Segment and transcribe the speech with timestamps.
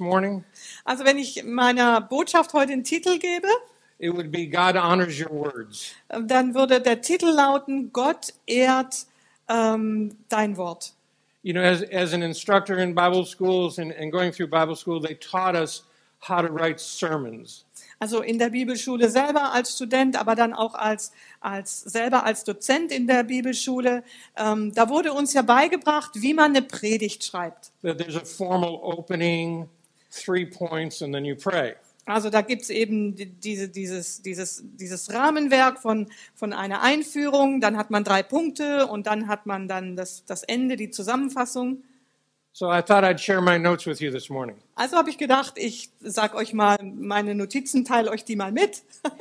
[0.00, 0.44] morning,
[0.84, 3.48] Also wenn ich meiner Botschaft heute einen Titel gebe,
[3.98, 5.94] it would be God honors your words.
[6.08, 9.06] dann würde der Titel lauten, Gott ehrt
[9.48, 10.92] ähm, dein Wort.
[11.42, 15.00] You know, as, as an instructor in Bible schools and, and going through Bible school,
[15.00, 15.84] they taught us
[16.20, 17.64] how to write sermons.
[18.00, 22.92] Also in der Bibelschule selber als Student, aber dann auch als, als selber als Dozent
[22.92, 24.04] in der Bibelschule.
[24.36, 27.72] Ähm, da wurde uns ja beigebracht, wie man eine Predigt schreibt.
[27.82, 29.68] That there's a formal opening,
[30.12, 31.74] three points, and then you pray.
[32.06, 37.76] Also da gibt's eben die- diese, dieses, dieses, dieses Rahmenwerk von, von einer Einführung, dann
[37.76, 41.82] hat man drei Punkte und dann hat man dann das, das Ende, die Zusammenfassung.
[42.52, 44.56] So I thought I'd share my notes with you this morning.
[44.74, 48.82] Also habe ich gedacht, ich sag euch mal meine Notizen, teile euch die mal mit.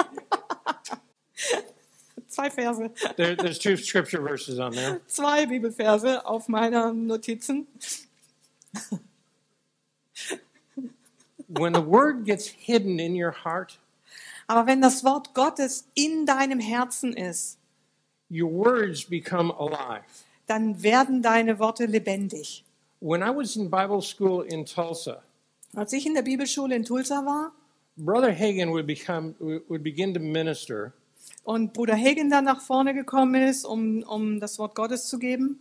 [2.30, 5.02] Zwei Verse, There, there's two scripture verses on there.
[5.08, 7.68] zwei Bibelverse auf meiner Notizen.
[11.48, 13.80] When the word gets hidden in your heart,
[14.48, 17.58] Aber wenn das Wort Gottes in deinem Herzen ist,
[18.30, 20.04] your words become alive.
[20.48, 22.64] dann werden deine Worte lebendig.
[23.00, 25.22] When I was in Bible school in Tulsa,
[25.76, 27.52] Als ich in der Bibelschule in Tulsa war
[27.96, 30.94] Brother Hagan would become would begin to minister,
[31.44, 35.60] und Bruder Hagen dann nach vorne gekommen ist, um, um das Wort Gottes zu geben,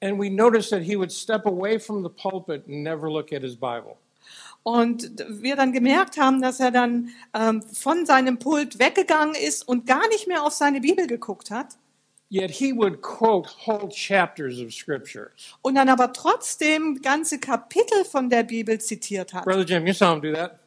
[0.00, 3.42] and we noticed that he would step away from the pulpit and never look at
[3.42, 3.96] his Bible.
[4.62, 9.86] Und wir dann gemerkt haben, dass er dann ähm, von seinem Pult weggegangen ist und
[9.86, 11.76] gar nicht mehr auf seine Bibel geguckt hat.
[12.28, 15.30] Yet he would quote whole chapters of scripture.
[15.62, 19.44] Und dann aber trotzdem ganze Kapitel von der Bibel zitiert hat.
[19.44, 20.58] Brother Jim, you saw him do that.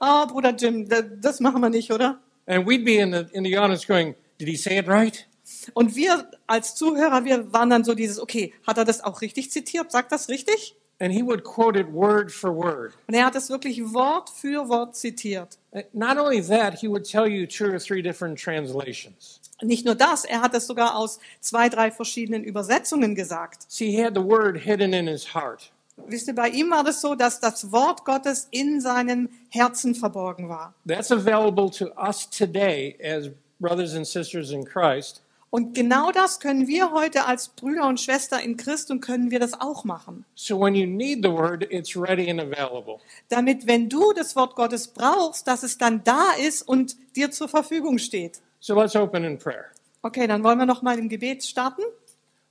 [0.00, 2.18] Ah, Bruder Jim, da- das machen wir nicht, oder?
[2.46, 5.26] And we'd be in the in the audience going, Did he say it right?
[5.74, 9.50] Und wir als Zuhörer, wir waren dann so dieses, okay, hat er das auch richtig
[9.50, 9.92] zitiert?
[9.92, 10.74] Sagt das richtig?
[10.98, 12.94] And he would quote it word for word.
[13.06, 15.58] Und er hat es wirklich Wort für Wort zitiert.
[15.92, 19.40] Not only that, he would tell you two or three different translations.
[19.62, 23.64] Nicht nur das, er hat es sogar aus zwei, drei verschiedenen Übersetzungen gesagt.
[23.68, 25.72] See, he had the word hidden in his heart.
[26.06, 30.48] Wisst ihr, bei ihm war das so, dass das Wort Gottes in seinem Herzen verborgen
[30.48, 30.74] war.
[30.86, 33.30] That's available to us today as
[33.60, 35.22] brothers and sisters in Christ.
[35.50, 39.60] Und genau das können wir heute als Brüder und Schwester in Christus können wir das
[39.60, 40.24] auch machen.
[40.34, 43.00] So when you need the word, it's ready and available.
[43.28, 47.48] Damit, wenn du das Wort Gottes brauchst, dass es dann da ist und dir zur
[47.48, 48.40] Verfügung steht.
[48.64, 49.72] So let's open in prayer.
[50.02, 51.82] Okay, dann wollen wir noch mal im Gebet starten.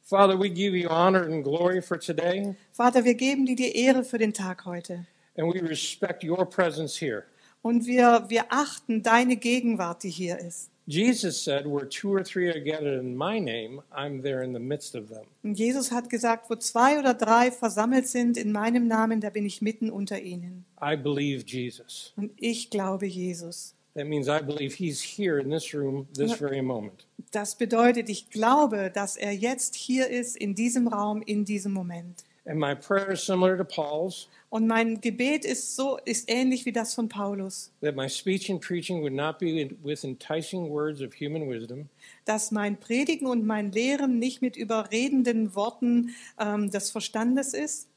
[0.03, 4.03] Father, we give you honor and glory for today, Vater, wir geben dir die Ehre
[4.03, 5.05] für den Tag heute.
[5.37, 7.23] and we respect your presence here.
[7.61, 10.69] Und wir, wir achten deine Gegenwart, die hier ist.
[10.85, 14.59] Jesus said, Where two or three are gathered in my name, I'm there in the
[14.59, 15.23] midst of them.
[15.43, 19.45] Und Jesus hat gesagt, wo zwei oder drei versammelt sind in meinem Namen, da bin
[19.45, 20.65] ich mitten unter ihnen.
[20.83, 22.11] I believe Jesus.
[22.17, 23.75] Und ich glaube Jesus.
[23.93, 27.05] That means I believe he's here in this room this very moment.
[27.31, 32.23] Das bedeutet, ich glaube, dass er jetzt hier ist, in diesem Raum, in diesem Moment.
[32.45, 36.73] And my prayer is similar to Paul's Und mein Gebet ist so, ist ähnlich wie
[36.73, 41.13] das von Paulus, that my speech and preaching would not be with enticing words of
[41.13, 41.87] human wisdom,
[42.25, 47.87] dass mein Predigen und mein Lehren nicht mit überredenden Worten ähm, des Verstandes ist,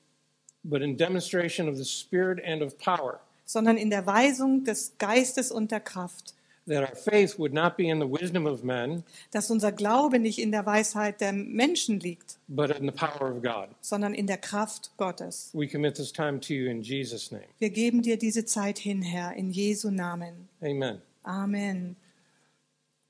[0.62, 5.50] but in demonstration of the Spirit and of power, sondern in der Weisung des Geistes
[5.53, 6.34] und der Kraft.
[6.66, 10.38] that our faith would not be in the wisdom of men, Dass unser Glaube nicht
[10.38, 13.69] in der Weisheit der Menschen liegt, but in the power of God.
[13.82, 15.50] sondern in der Kraft Gottes.
[15.53, 17.44] We commit this time to you in Jesus' name.
[17.59, 20.49] Wir geben dir diese Zeit hin, Herr, in Jesu Namen.
[20.62, 21.03] Amen.
[21.25, 21.97] Amen.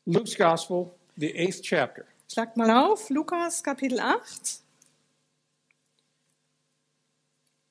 [0.07, 2.05] Luke's Gospel, the eighth chapter.
[2.33, 4.64] Schlagt mal auf, Lukas Kapitel 8.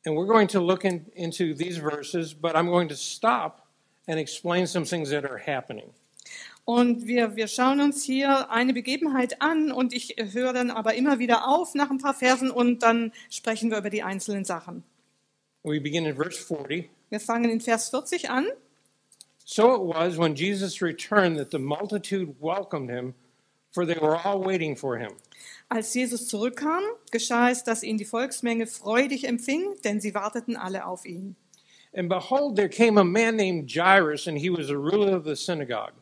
[0.06, 3.68] And we're going to look in, into these verses, but I'm going to stop
[4.08, 5.94] and explain some things that are happening.
[6.66, 11.19] Und wir, wir schauen uns hier eine Begebenheit an und ich höre dann aber immer
[11.19, 14.84] wieder auf nach ein paar Versen und dann sprechen wir über die einzelnen Sachen.
[15.63, 16.89] We begin in verse 40.
[17.10, 18.48] Wir fangen in Vers 40 an.
[19.45, 23.13] So it was when Jesus returned that the multitude welcomed him,
[23.74, 25.12] for they were all waiting for him.
[25.70, 30.86] Als Jesus zurückkam, geschah es, dass ihn die Volksmenge freudig empfing, denn sie warteten alle
[30.86, 31.36] auf ihn.
[31.96, 35.36] And behold, there came a man named Jairus, and he was a ruler of the
[35.36, 35.94] synagogue.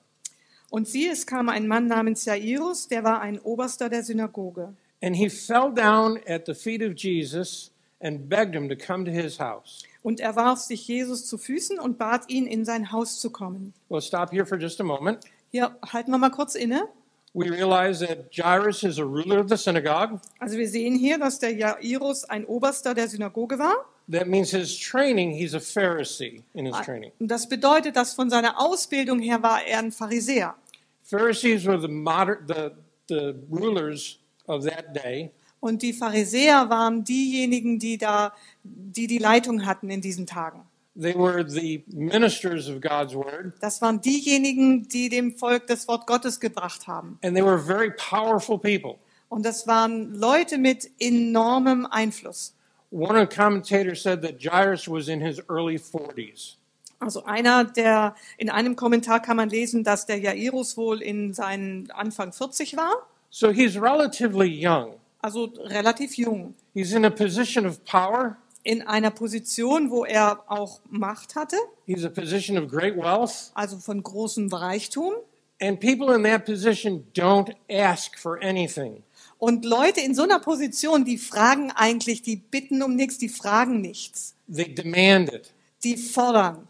[0.70, 4.74] Und siehe, es kam ein Mann namens Jairus, der war ein Oberster der Synagoge.
[5.02, 9.12] And he fell down at the feet of Jesus and begged him to come to
[9.12, 9.84] his house.
[10.02, 13.74] Und er warf sich Jesus zu Füßen und bat ihn, in sein Haus zu kommen.
[13.90, 15.20] We'll stop here for just a moment.
[15.52, 16.88] Hier halten wir mal kurz inne.
[17.34, 20.20] We realize that Jairus is a ruler of the synagogue.
[20.40, 23.86] Also wir sehen hier, dass der Jairus ein Oberster der Synagoge war.
[24.12, 27.12] That means his training, he's a Pharisee in his training.
[27.20, 30.56] Und das bedeutet, dass von seiner Ausbildung her war er ein Pharisäer.
[31.04, 32.72] Pharisees were the, moder- the,
[33.08, 35.32] the rulers of that day.
[35.62, 38.34] Und die Pharisäer waren diejenigen, die da,
[38.64, 40.64] die die Leitung hatten in diesen Tagen.
[41.00, 46.06] They were the ministers of God's word, Das waren diejenigen, die dem Volk das Wort
[46.06, 47.18] Gottes gebracht haben.
[47.24, 48.96] and they were very powerful people.
[49.30, 52.54] Und das waren Leute mit enormem Einfluss.
[52.92, 56.56] One of the commentators said that Jairus was in his early 40s.
[57.00, 61.90] Also einer, der in einem Kommentar kann man lesen, dass der Jairus wohl in seinen
[61.92, 62.94] Anfang 40 war,
[63.30, 64.96] So he's relatively young.
[65.22, 68.36] also relativ jung, He's in a position of power.
[68.64, 71.56] In einer Position, wo er auch Macht hatte,
[71.86, 73.52] He's a position of great wealth.
[73.56, 75.14] also von großem Reichtum.
[75.62, 79.04] And people in that position don't ask for anything.
[79.38, 83.82] Und Leute in so einer Position, die fragen eigentlich, die bitten um nichts, die fragen
[83.82, 85.52] nichts, They demand it.
[85.84, 86.68] die fordern.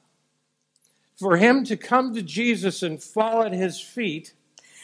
[1.18, 4.34] For him to come to Jesus and fall at his feet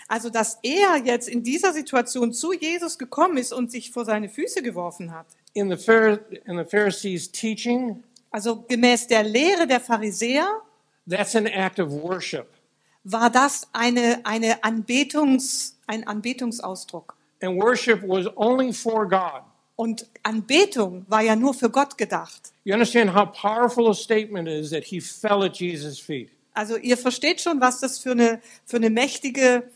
[0.09, 4.29] Also, dass er jetzt in dieser Situation zu Jesus gekommen ist und sich vor seine
[4.29, 5.25] Füße geworfen hat.
[5.57, 10.47] In the, Phar- in the Pharisees' teaching, Also gemäß der Lehre der Pharisäer
[11.09, 12.47] that's an act of worship.
[13.03, 17.15] war das eine, eine Anbetungs, ein Anbetungsausdruck.
[17.41, 19.43] And worship was only for God.
[19.75, 22.51] Und Anbetung war ja nur für Gott gedacht.
[22.63, 26.29] You understand how powerful a statement is that he fell at Jesus' feet.
[26.53, 29.69] Also ihr versteht schon, was das für eine, für eine mächtige,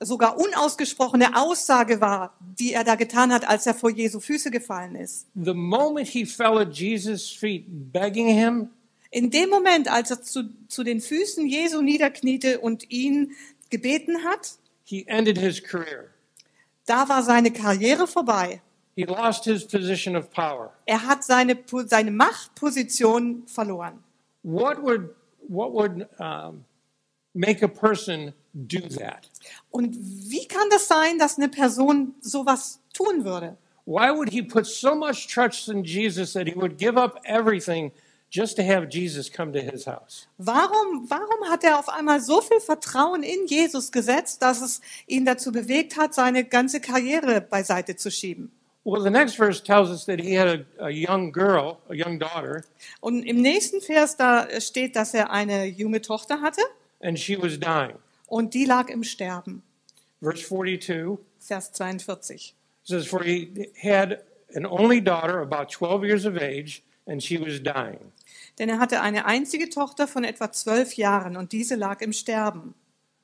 [0.00, 4.94] sogar unausgesprochene Aussage war, die er da getan hat, als er vor Jesu Füße gefallen
[4.94, 5.26] ist.
[5.34, 8.70] The moment he fell at Jesus' feet, begging him,
[9.10, 13.32] In dem Moment, als er zu, zu den Füßen Jesu niederkniete und ihn
[13.70, 16.10] gebeten hat, he ended his career.
[16.86, 18.60] da war seine Karriere vorbei.
[18.94, 20.72] He lost his position of power.
[20.86, 21.56] Er hat seine,
[21.86, 24.02] seine Machtposition verloren.
[24.42, 25.14] What would,
[25.48, 26.64] what would um,
[27.34, 29.30] make a person do that?
[29.70, 33.56] Und wie kann das sein, dass eine Person sowas tun würde?
[33.84, 37.92] Why would he put so much trust in Jesus that he would give up everything
[38.30, 40.26] just to have Jesus come to his house?
[40.38, 45.24] Warum, warum hat er auf einmal so viel Vertrauen in Jesus gesetzt, dass es ihn
[45.24, 48.50] dazu bewegt hat, seine ganze Karriere beiseite zu schieben?
[48.84, 50.46] Well, the next verse tells us that he had
[50.78, 52.64] a, a young girl, a young daughter,
[53.00, 56.62] Und im nächsten Vers da steht, dass er eine junge Tochter hatte
[57.00, 57.98] and she was dying.
[58.26, 59.62] Und die lag im Sterben.
[60.20, 62.54] Verse 42 Vers 42.
[62.84, 64.22] says, For he had
[64.54, 68.12] an only daughter about 12 years of age, and she was dying.
[68.58, 72.74] Denn er hatte eine einzige Tochter von etwa zwölf Jahren und diese lag im Sterben.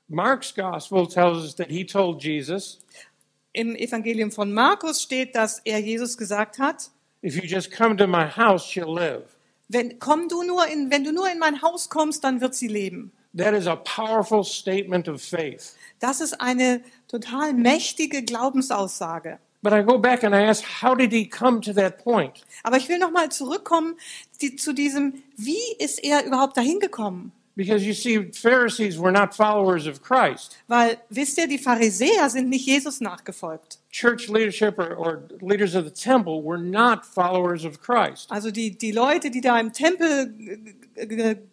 [0.08, 2.80] Mark's gospel tells us that he told Jesus,
[3.54, 6.90] Im Evangelium von Markus steht, dass er Jesus gesagt hat,
[7.24, 9.24] If you just come to my house, she'll live.
[9.68, 12.68] wenn, komm du nur in, wenn du nur in mein Haus kommst, dann wird sie
[12.68, 13.12] leben.
[13.34, 15.74] That is a powerful statement of faith.
[16.00, 19.38] Das ist eine total mächtige Glaubensaussage.
[19.62, 22.44] But I go back and I ask, how did he come to that point?
[22.64, 23.94] Aber ich will nochmal zurückkommen
[24.40, 27.32] die, zu diesem, wie ist er überhaupt dahin gekommen?
[27.54, 30.56] Because you see, Pharisees were not followers of Christ.
[30.68, 33.78] Weil, wisst ihr, die Pharisäer sind nicht Jesus nachgefolgt.
[33.92, 38.30] Church leadership or, or leaders of the temple were not followers of Christ.
[38.30, 40.34] Also die, die Leute, die da im Tempel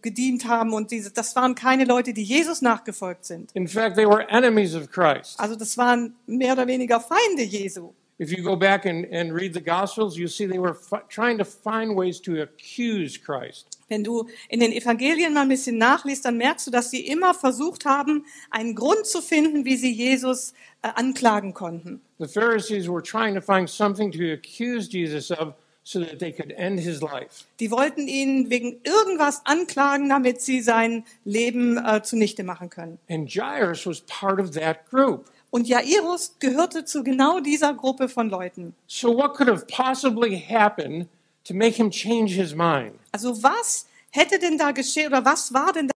[0.02, 3.52] gedient haben und diese, das waren keine Leute, die Jesus nachgefolgt sind.
[3.54, 5.38] In fact, they were enemies of Christ.
[5.38, 7.94] Also das waren mehr oder weniger Feinde Jesu.
[8.20, 10.76] If you go back and, and read the Gospels, you see they were
[11.08, 13.78] trying to find ways to accuse Christ.
[13.88, 17.34] Wenn du in den Evangelien mal ein bisschen nachliest, dann merkst du, dass sie immer
[17.34, 22.02] versucht haben, einen Grund zu finden, wie sie Jesus äh, anklagen konnten.
[22.20, 25.54] The Pharisees were trying to find something to accuse Jesus of
[25.90, 27.46] so that they could end his life.
[27.60, 33.00] Die wollten ihn wegen irgendwas anklagen, damit sie sein Leben äh, zunichte machen können.
[33.10, 35.26] And Jairus was part of that group.
[35.50, 38.76] Und Jairus gehörte zu genau dieser Gruppe von Leuten.
[38.86, 41.08] So, what could have possibly happened
[41.46, 42.94] to make him change his mind?
[43.12, 45.90] Also was hätte denn da geschehen oder was war denn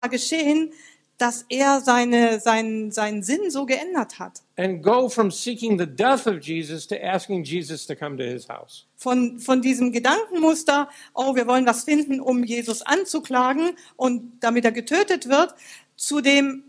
[0.00, 0.72] da geschehen,
[1.18, 4.42] dass er seine, seinen, seinen Sinn so geändert hat?
[4.56, 8.48] And go from seeking the death of Jesus to asking Jesus to come to his
[8.48, 8.86] house.
[8.96, 14.72] Von, von diesem Gedankenmuster, oh, wir wollen was finden, um Jesus anzuklagen und damit er
[14.72, 15.54] getötet wird,
[15.96, 16.64] zu dem,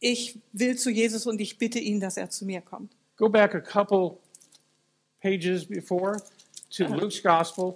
[0.00, 2.92] ich will zu Jesus und ich bitte ihn, dass er zu mir kommt.
[3.16, 4.18] Go back a couple
[5.20, 6.22] pages before
[6.70, 7.74] to Luke's Gospel,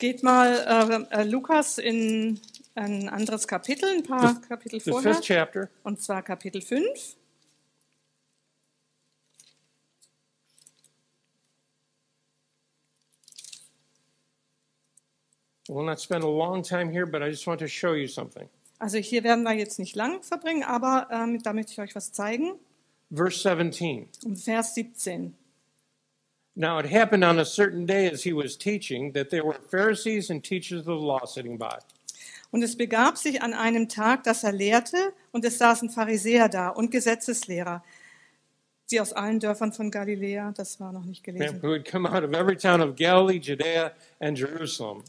[0.00, 2.40] Geht mal äh, äh, Lukas in
[2.80, 5.68] ein anderes Kapitel, ein paar the, Kapitel vorher.
[5.82, 7.16] Und zwar Kapitel 5.
[15.68, 18.48] We'll not spend a long time here, but I just want to show you something.
[18.80, 22.12] Also hier werden wir jetzt nicht lang verbringen, aber ähm, da möchte ich euch was
[22.12, 22.58] zeigen.
[23.12, 24.08] Verse 17.
[24.34, 25.34] Vers 17.
[26.56, 30.30] Now it happened on a certain day as he was teaching that there were Pharisees
[30.30, 31.78] and teachers of the law sitting by.
[32.50, 34.96] Und es begab sich an einem Tag, dass er lehrte,
[35.30, 37.84] und es saßen Pharisäer da und Gesetzeslehrer,
[38.90, 41.60] die aus allen Dörfern von Galiläa, das war noch nicht gelesen,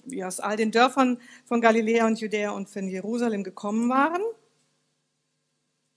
[0.05, 4.21] die aus all den Dörfern von Galiläa und Judäa und von Jerusalem gekommen waren.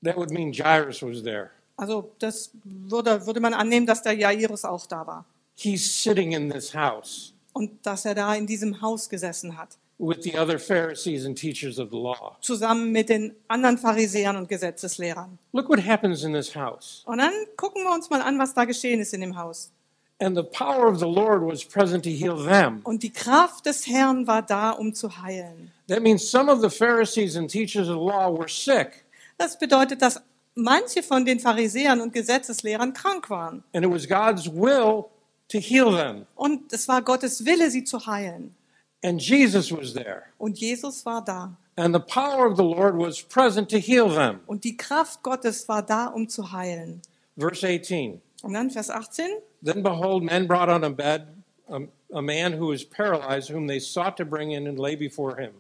[0.02, 1.50] That would mean Jairus was there.
[1.76, 5.26] Also das würde, würde man annehmen, dass der Jairus auch da war.
[5.56, 7.34] He's sitting in this house.
[7.52, 11.78] Und dass er da in diesem Haus gesessen hat, with the other Pharisees and teachers
[11.78, 12.36] of the law.
[12.40, 15.38] zusammen mit den anderen Pharisäern und Gesetzeslehrern.
[15.52, 17.02] Look what happens in this house.
[17.06, 19.70] Und dann gucken wir uns mal an, was da geschehen ist in dem Haus.
[20.20, 22.80] And the power of the Lord was present to heal them.
[22.84, 25.70] Und die Kraft des Herrn war da, um zu heilen.
[25.88, 29.04] That means some of the Pharisees and teachers of the law were sick,
[29.38, 30.20] Das bedeutet, dass
[30.54, 33.64] manche von den Pharisäern und Gesetzeslehrern krank waren.
[33.72, 35.04] and it was God's will
[35.48, 36.26] to heal them.
[36.36, 38.54] Und es war Gottes Wille, sie zu heilen.
[39.04, 40.23] And Jesus was there.
[40.38, 41.54] Und Jesus war da.
[41.76, 44.40] And the power of the Lord was present to heal them.
[44.46, 47.02] Und die Kraft Gottes war da, um zu heilen.
[47.37, 48.23] Verse 18.
[48.42, 49.26] Und dann Vers 18.
[49.62, 51.26] Then behold, men brought on a bed
[51.68, 51.80] a,
[52.14, 55.52] a man who was paralyzed, whom they sought to bring in and lay before him.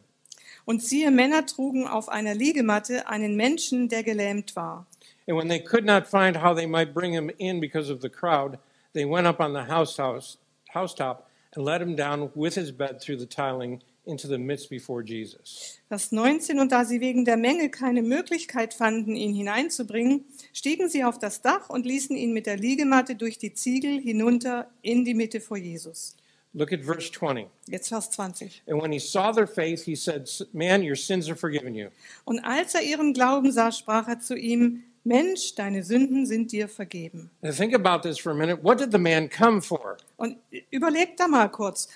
[0.64, 4.86] Und siehe, Männer trugen auf einer Liegematte einen Menschen, der gelähmt war.
[5.26, 8.08] And when they could not find how they might bring him in because of the
[8.08, 8.58] crowd,
[8.94, 10.38] they went up on the house house
[10.72, 15.02] housetop and let him down with his bed through the tiling into the midst before
[15.02, 15.78] Jesus.
[15.88, 16.58] Vers 19.
[16.58, 21.42] Und da sie wegen der Menge keine Möglichkeit fanden, ihn hineinzubringen, stiegen sie auf das
[21.42, 25.56] Dach und ließen ihn mit der Liegematte durch die Ziegel hinunter in die Mitte vor
[25.56, 26.16] Jesus.
[26.56, 27.48] Look at verse 20.
[27.66, 28.62] Jetzt Vers 20.
[28.68, 31.88] And when he saw their faith, he said, Man, your sins are forgiven you.
[32.24, 36.66] Und als er ihren Glauben sah, sprach er zu ihm, Mensch, deine Sünden sind dir
[36.68, 37.30] vergeben.
[37.42, 38.62] Now think about this for a minute.
[38.62, 39.98] What did the man come for?
[40.16, 40.36] Und
[40.70, 41.88] überlegt da mal kurz,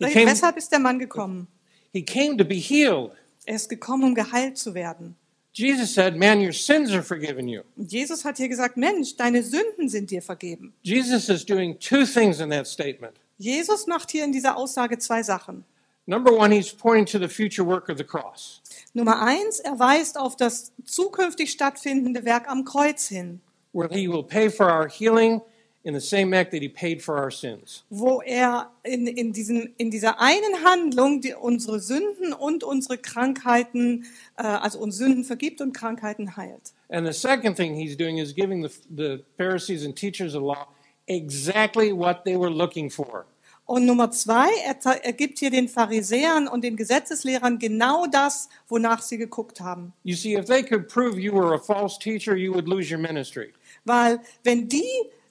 [0.00, 1.48] came- weshalb ist der Mann gekommen?
[1.92, 3.10] He came to be healed.
[3.46, 5.16] Er ist gekommen, um geheilt zu werden.
[5.54, 7.62] Jesus said, Man, your sins are forgiven you.
[7.76, 10.72] Jesus hat hier gesagt, Mensch, deine Sünden sind dir vergeben.
[10.82, 13.12] Jesus is doing two things in that statement.
[13.38, 15.64] Jesus macht hier in dieser Aussage zwei Sachen.
[16.06, 18.60] Number one, he's pointing to the future work of the cross.
[18.92, 23.40] Nummer eins, er weist auf das zukünftig stattfindende Werk am Kreuz hin,
[23.72, 25.42] where he will pay for our healing
[25.84, 27.84] in the same act that he paid for our sins.
[27.88, 34.04] wo er in, in, diesen, in dieser einen Handlung unsere Sünden und unsere Krankheiten,
[34.36, 36.72] äh, also uns Sünden vergibt und Krankheiten heilt.
[36.88, 40.66] And the second thing he's doing is giving the, the Pharisees and teachers of law
[41.06, 43.24] exactly what they were looking for.
[43.64, 49.02] Und Nummer zwei, er, er gibt hier den Pharisäern und den Gesetzeslehrern genau das, wonach
[49.02, 49.92] sie geguckt haben.
[50.02, 53.00] You see, if they could prove you were a false teacher, you would lose your
[53.00, 53.52] ministry.
[53.84, 54.84] Weil wenn die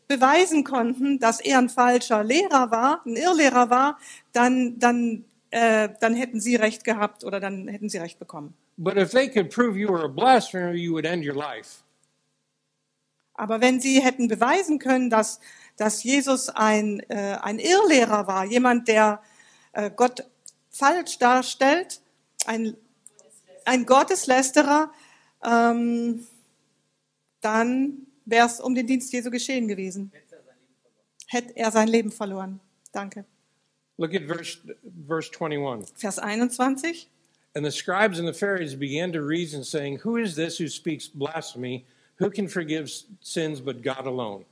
[0.08, 3.98] beweisen konnten, dass er ein falscher Lehrer war, ein Irrlehrer war,
[4.34, 8.54] dann, dann, äh, dann hätten sie recht gehabt oder dann hätten sie recht bekommen.
[8.78, 11.84] But if they could prove you were a blasphemer, you would end your life.
[13.34, 15.40] Aber wenn sie hätten beweisen können, dass,
[15.82, 19.20] dass Jesus ein, äh, ein Irrlehrer war, jemand, der
[19.74, 20.24] äh, Gott
[20.70, 22.02] falsch darstellt,
[22.46, 22.78] ein,
[23.66, 24.92] ein Gotteslästerer,
[25.44, 26.28] ähm,
[27.42, 30.12] dann wäre es um den Dienst Jesu geschehen gewesen.
[31.26, 32.60] Hätte er sein Leben verloren.
[32.92, 33.26] Danke.
[33.98, 34.60] Look at verse,
[35.08, 35.88] verse 21.
[35.96, 37.10] Vers 21.
[37.56, 41.08] And the scribes and the Pharisees began to reason, saying, Who is this who speaks
[41.08, 41.88] blasphemy?
[42.18, 44.46] Who can forgive sins but God alone?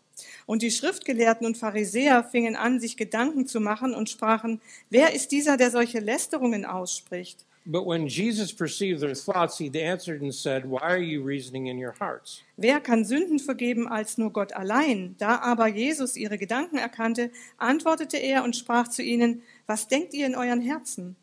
[0.45, 5.31] Und die Schriftgelehrten und Pharisäer fingen an, sich Gedanken zu machen und sprachen, wer ist
[5.31, 7.45] dieser, der solche Lästerungen ausspricht?
[7.65, 11.77] But when Jesus perceived their thoughts, he answered and said, Why are you reasoning in
[11.77, 12.41] your hearts?
[12.57, 15.15] Wer kann Sünden vergeben als nur Gott allein?
[15.19, 20.25] Da aber Jesus ihre Gedanken erkannte, antwortete er und sprach zu ihnen, was denkt ihr
[20.25, 21.15] in euren Herzen?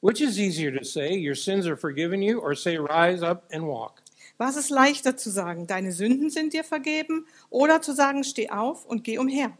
[0.00, 3.64] Which is easier to say, Your sins are forgiven you, or say, Rise up and
[3.64, 4.02] walk?
[4.44, 8.84] Was ist leichter zu sagen, deine Sünden sind dir vergeben, oder zu sagen, steh auf
[8.84, 9.56] und geh umher?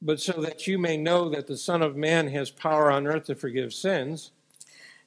[0.00, 3.28] But so that you may know that the Son of Man has power on earth
[3.28, 4.32] to forgive sins,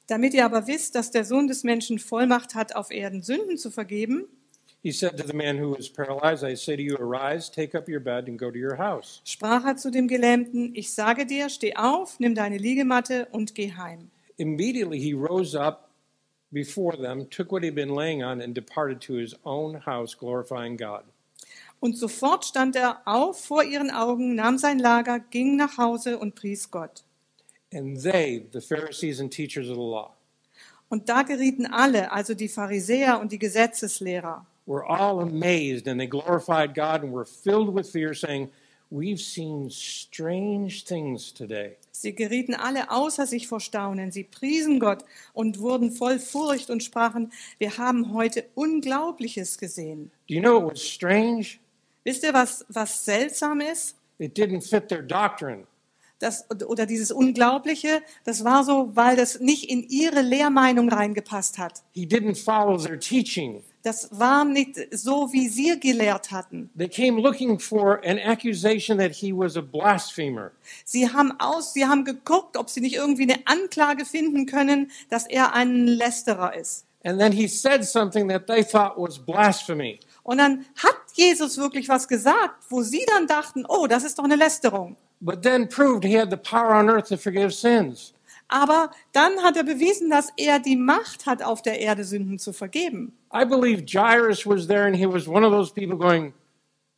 [0.07, 3.69] Damit ihr aber wisst, dass der Sohn des Menschen Vollmacht hat, auf Erden Sünden zu
[3.69, 4.29] vergeben,
[4.81, 7.89] he said to the man who was paralyzed, I say to you, Arise, take up
[7.89, 9.19] your bed, and go to your house.
[9.25, 13.73] sprach er zu dem Gelähmten, ich sage dir, steh auf, nimm deine Liegematte und geh
[13.73, 14.09] heim.
[14.37, 15.84] Immediately he rose up
[16.55, 20.15] before them, took what he had been laying on, and departed to his own house,
[20.15, 21.03] glorifying God.
[21.79, 26.33] Und sofort stand er auf vor ihren Augen, nahm sein Lager, ging nach Hause und
[26.33, 27.03] pries Gott.
[27.71, 30.15] And they, the Pharisees and teachers of the law,
[30.89, 36.07] Und da gerieten alle, also die Pharisäer und die Gesetzeslehrer, were all amazed and they
[36.07, 38.49] glorified God and were filled with fear, saying,
[38.91, 41.77] We've seen strange things today.
[41.91, 44.11] Sie gerieten alle außer sich vor Staunen.
[44.11, 50.11] Sie priesen Gott und wurden voll Furcht und sprachen, wir haben heute Unglaubliches gesehen.
[50.27, 51.57] Do you know what was strange?
[52.03, 53.95] Wisst ihr, was, was seltsam ist?
[54.19, 55.65] It didn't fit their doctrine.
[56.19, 61.83] Das, oder dieses Unglaubliche, das war so, weil das nicht in ihre Lehrmeinung reingepasst hat.
[61.93, 63.63] He didn't follow their teaching.
[63.83, 66.71] Das war nicht so, wie sie gelehrt hatten.
[66.75, 70.53] They came looking for an accusation that he was a blasphemer.
[70.85, 75.27] Sie haben aus, sie haben geguckt, ob sie nicht irgendwie eine Anklage finden können, dass
[75.27, 76.85] er ein Lästerer ist.
[77.03, 79.99] And then he said something that they thought was blasphemy.
[80.23, 84.23] Und dann hat Jesus wirklich was gesagt, wo sie dann dachten, oh, das ist doch
[84.23, 84.97] eine Lästerung.
[85.21, 88.13] But then proved he had the power on earth to forgive sins.
[88.47, 92.53] Aber dann hat er bewiesen, dass er die Macht hat, auf der Erde Sünden zu
[92.53, 93.13] vergeben.
[93.33, 96.33] I believe Jairus was there and he was one of those people going,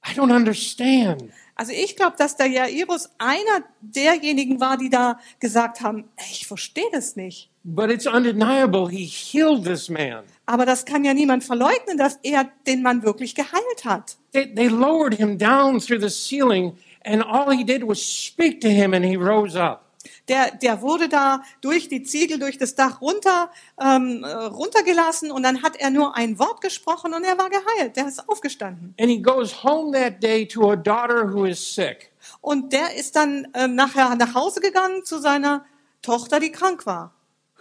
[0.06, 1.32] I don't understand.
[1.56, 6.48] Also ich glaube, dass der Jairus einer derjenigen war, die da gesagt haben, "Ey, ich
[6.48, 7.50] verstehe das nicht.
[7.64, 10.24] But it's undeniable he healed this man.
[10.46, 14.18] Aber das kann ja niemand verleugnen, dass er den Mann wirklich geheilt hat.
[14.34, 18.70] They, they lowered him down through the ceiling and all he did was speak to
[18.70, 19.84] him and he rose up.
[20.28, 23.50] Der, der wurde da durch die Ziegel, durch das Dach runter,
[23.80, 27.96] ähm, äh, runtergelassen und dann hat er nur ein Wort gesprochen und er war geheilt.
[27.96, 28.94] Der ist aufgestanden.
[29.00, 32.12] And he goes home that day to a daughter who is sick.
[32.42, 35.66] Und der ist dann ähm, nachher nach Hause gegangen zu seiner
[36.02, 37.14] Tochter, die krank war,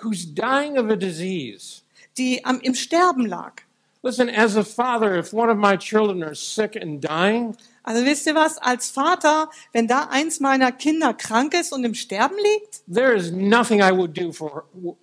[0.02, 1.82] who's dying of a disease.
[2.18, 3.62] die am, im Sterben lag.
[4.02, 8.26] Listen, as a father, if one of my children are sick and dying, Also wisst
[8.26, 12.82] ihr was, als Vater, wenn da eins meiner Kinder krank ist und im Sterben liegt,
[12.92, 14.96] there is nothing I would do for her,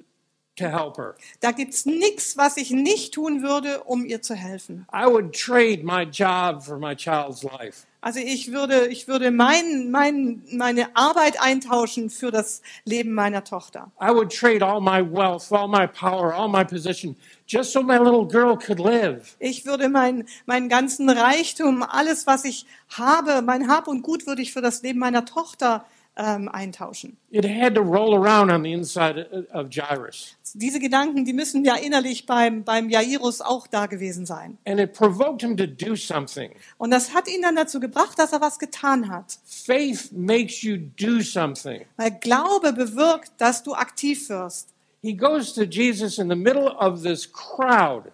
[0.57, 1.15] to help her.
[1.39, 4.85] da gibt's nichts, was ich nicht tun würde, um ihr zu helfen.
[4.93, 7.87] I would trade my job for my child's life.
[8.03, 13.93] Also ich würde, ich würde mein, mein, meine Arbeit eintauschen für das Leben meiner Tochter.
[14.01, 17.15] I would trade all my wealth, all my power, all my position,
[17.47, 19.37] just so my little girl could live.
[19.39, 24.41] Ich würde mein, meinen ganzen Reichtum, alles, was ich habe, mein Hab und Gut würde
[24.41, 27.17] ich für das Leben meiner Tochter ähm, eintauschen.
[27.31, 30.35] It had to roll around on the inside of Jairus.
[30.53, 34.57] Diese Gedanken, die müssen ja innerlich beim, beim Jairus auch da gewesen sein.
[34.65, 36.51] And it provoked him to do something.
[36.77, 39.39] Und das hat ihn dann dazu gebracht, dass er was getan hat.
[39.45, 41.85] Faith makes you do something.
[41.97, 44.69] Weil Glaube bewirkt, dass du aktiv wirst.
[45.01, 48.11] He goes to Jesus in the middle of this crowd.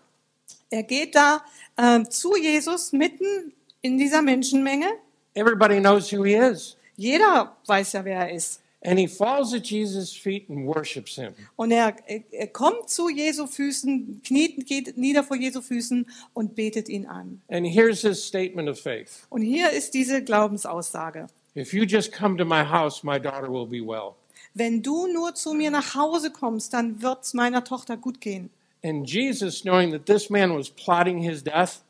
[0.71, 1.41] Er geht da
[1.77, 4.87] ähm, zu Jesus mitten in dieser Menschenmenge.
[5.35, 6.77] Everybody knows who he is.
[6.99, 8.61] Jeder weiß ja, wer er ist.
[8.81, 11.33] And he falls at Jesus' feet and worships him.
[11.55, 11.95] Und er,
[12.31, 17.41] er kommt zu Jesu Füßen, kniet, geht nieder vor Jesu Füßen und betet ihn an.
[17.49, 21.27] And here's his statement of faith Und hier ist diese Glaubensaussage.
[21.55, 24.15] If you just come to my house, my daughter will be well.
[24.53, 28.49] Wenn du nur zu mir nach Hause kommst, dann wird's meiner Tochter gut gehen.
[28.83, 31.81] And Jesus, knowing that this man was plotting his death,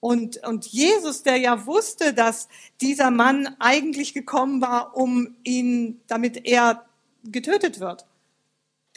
[0.00, 2.48] Und, und Jesus, der ja wusste, dass
[2.80, 6.84] dieser Mann eigentlich gekommen war, um ihn, damit er
[7.24, 8.04] getötet wird.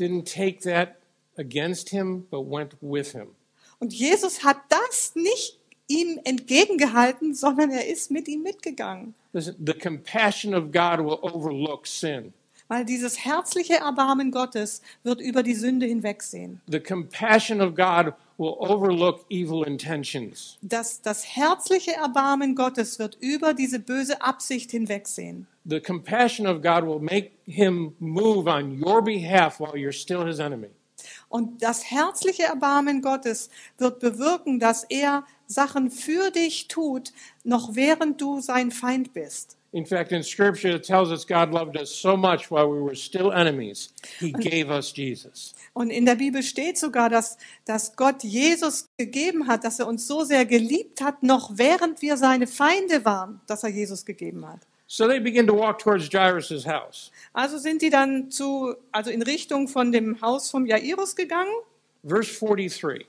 [0.02, 0.98] didn't take that
[1.38, 3.36] against him, but went with him.
[3.80, 9.14] Und Jesus hat das nicht ihm entgegengehalten, sondern er ist mit ihm mitgegangen.
[9.34, 12.34] The compassion of God will overlook sin.
[12.72, 16.62] Weil dieses herzliche Erbarmen Gottes wird über die Sünde hinwegsehen.
[16.68, 20.58] The compassion of God will overlook evil intentions.
[20.62, 25.48] Das, das herzliche Erbarmen Gottes wird über diese böse Absicht hinwegsehen.
[25.66, 30.40] The compassion of God will make him move on your behalf while you're still his
[30.40, 30.70] enemy.
[31.28, 37.12] Und das herzliche Erbarmen Gottes wird bewirken, dass er Sachen für dich tut,
[37.44, 39.58] noch während du sein Feind bist.
[39.74, 42.96] In fact, in Scripture, it tells us God loved us so much while we were
[42.96, 45.54] still enemies, He gave us Jesus.
[45.74, 50.06] Und in der Bibel steht sogar, dass, dass Gott Jesus gegeben hat, dass er uns
[50.08, 54.60] so sehr geliebt hat, noch während wir seine Feinde waren, dass er Jesus gegeben hat.
[54.88, 57.12] So they begin to walk towards Jairus' house.
[57.32, 61.54] Also sind die dann zu, also in Richtung von dem Haus vom Jairus gegangen.
[62.04, 63.06] Verse 43.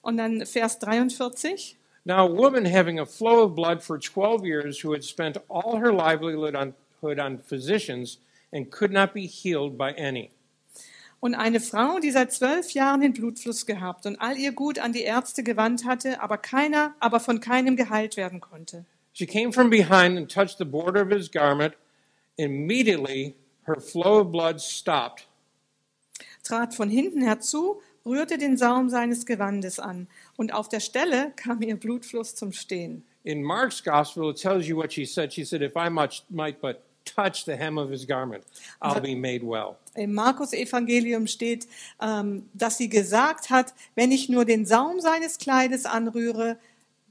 [0.00, 1.77] Und dann Vers 43.
[2.04, 5.76] Now, a woman having a flow of blood for 12 years, who had spent all
[5.76, 8.18] her livelihood on, physicians
[8.52, 10.30] and could not be healed by any.
[11.20, 14.92] Und eine Frau, die seit zwölf Jahren den Blutfluss gehabt und all ihr Gut an
[14.92, 18.84] die Ärzte gewandt hatte, aber keiner, aber von keinem geheilt werden konnte.
[19.12, 21.74] She came from behind and touched the border of his garment.
[22.36, 23.34] Immediately,
[23.64, 25.26] her flow of blood stopped,
[26.44, 30.08] trat von hinten herzu, rührte den Saum seines Gewandes an,
[30.38, 33.04] und auf der Stelle kam ihr Blutfluss zum Stehen.
[33.24, 35.32] In Mark's gospel, it tells you what she said.
[35.32, 38.44] She said, If I might but touch the hem of his garment,
[38.80, 39.76] I'll be made well.
[39.94, 41.66] Im Markus-Evangelium steht,
[42.00, 46.56] ähm, dass sie gesagt hat, wenn ich nur den Saum seines Kleides anrühre,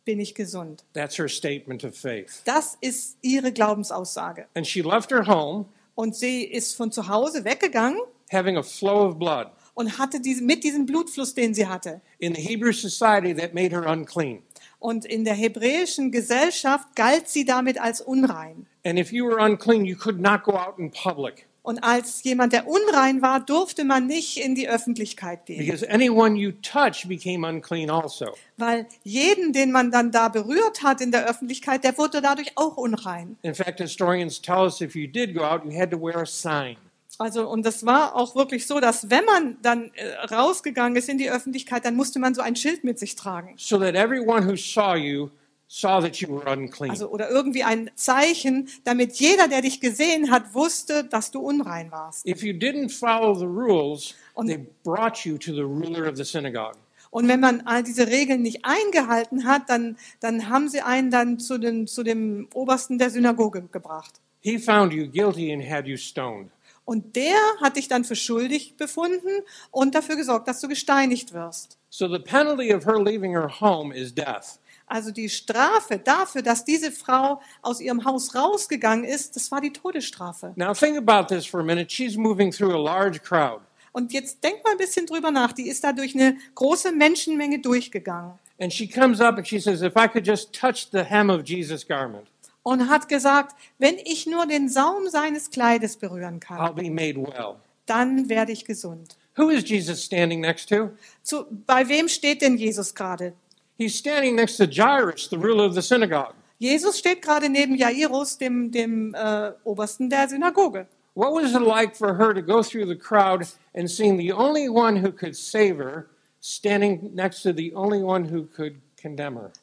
[0.05, 0.85] bin ich gesund.
[0.93, 2.41] That's her statement of faith.
[2.45, 4.47] Das ist ihre Glaubensaussage.
[4.55, 9.05] And she left her home Und sie ist von zu Hause weggegangen having a flow
[9.05, 9.51] of blood.
[9.77, 12.01] Und hatte diese, mit diesem Blutfluss, den sie hatte.
[12.17, 14.39] In the Hebrew society, that made her unclean.
[14.79, 18.65] Und in der hebräischen Gesellschaft galt sie damit als unrein.
[18.83, 22.53] And if you were unclean, you could not go out in public Und als jemand,
[22.53, 25.59] der unrein war, durfte man nicht in die Öffentlichkeit gehen.
[25.59, 28.25] because anyone you touch became unclean also.
[28.57, 32.77] Weil jeden, den man dann da berührt hat in der Öffentlichkeit, der wurde dadurch auch
[32.77, 33.37] unrein.
[33.43, 36.25] In fact, historians tell us if you did go out, you had to wear a
[36.25, 36.77] sign.
[37.19, 41.17] Also, und das war auch wirklich so, dass wenn man dann äh, rausgegangen ist in
[41.17, 43.53] die Öffentlichkeit, dann musste man so ein Schild mit sich tragen.
[43.57, 45.29] so that everyone who saw you
[45.67, 46.91] saw that you were unclean.
[46.91, 51.91] Also, oder irgendwie ein Zeichen, damit jeder, der dich gesehen hat, wusste, dass du unrein
[51.91, 52.25] warst.
[52.27, 56.23] If you didn't follow the rules, Und- they brought you to the ruler of the
[56.23, 56.75] synagogue.
[57.09, 61.39] Und wenn man all diese Regeln nicht eingehalten hat, dann, dann haben sie einen dann
[61.39, 64.19] zu, den, zu dem Obersten der Synagoge gebracht.
[64.41, 66.49] He found you guilty and had you stoned.
[66.87, 71.77] Und der hat dich dann für schuldig befunden und dafür gesorgt, dass du gesteinigt wirst.
[71.89, 74.59] So the penalty of her leaving her home is death.
[74.85, 79.73] Also die Strafe dafür, dass diese Frau aus ihrem Haus rausgegangen ist, das war die
[79.73, 80.53] Todesstrafe.
[80.55, 81.89] Now think about this for a minute.
[81.93, 83.59] She's moving through a large crowd,
[83.91, 85.51] Und jetzt denk mal ein bisschen drüber nach.
[85.51, 89.81] Die ist da durch eine große Menschenmenge durchgegangen and she comes up and she says,
[89.81, 92.27] "If I could just touch the hem of Jesus' garment,
[92.67, 97.15] und hat gesagt, wenn ich nur den Saum seines Kleides berühren kann, I'll be made
[97.15, 99.15] well." dann werde ich gesund.
[99.37, 100.89] Who is Jesus standing next to?
[101.23, 103.33] Zu, bei wem steht denn Jesus gerade?
[103.77, 106.33] He's standing next to Jairus, the ruler of the synagogue.
[106.59, 110.87] Jesus steht gerade neben Jairus, dem, dem äh, Obersten der Synagoge.
[111.13, 114.67] What was it like for her to go through the crowd and seeing the only
[114.67, 116.07] one who could save her
[116.41, 118.81] standing next to the only one who could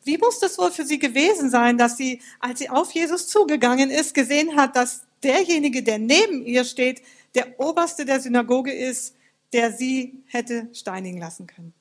[0.05, 3.91] Wie muss das wohl für sie gewesen sein, dass sie, als sie auf Jesus zugegangen
[3.91, 7.03] ist, gesehen hat, dass derjenige, der neben ihr steht,
[7.35, 9.17] der Oberste der Synagoge ist,
[9.53, 11.73] der sie hätte steinigen lassen können.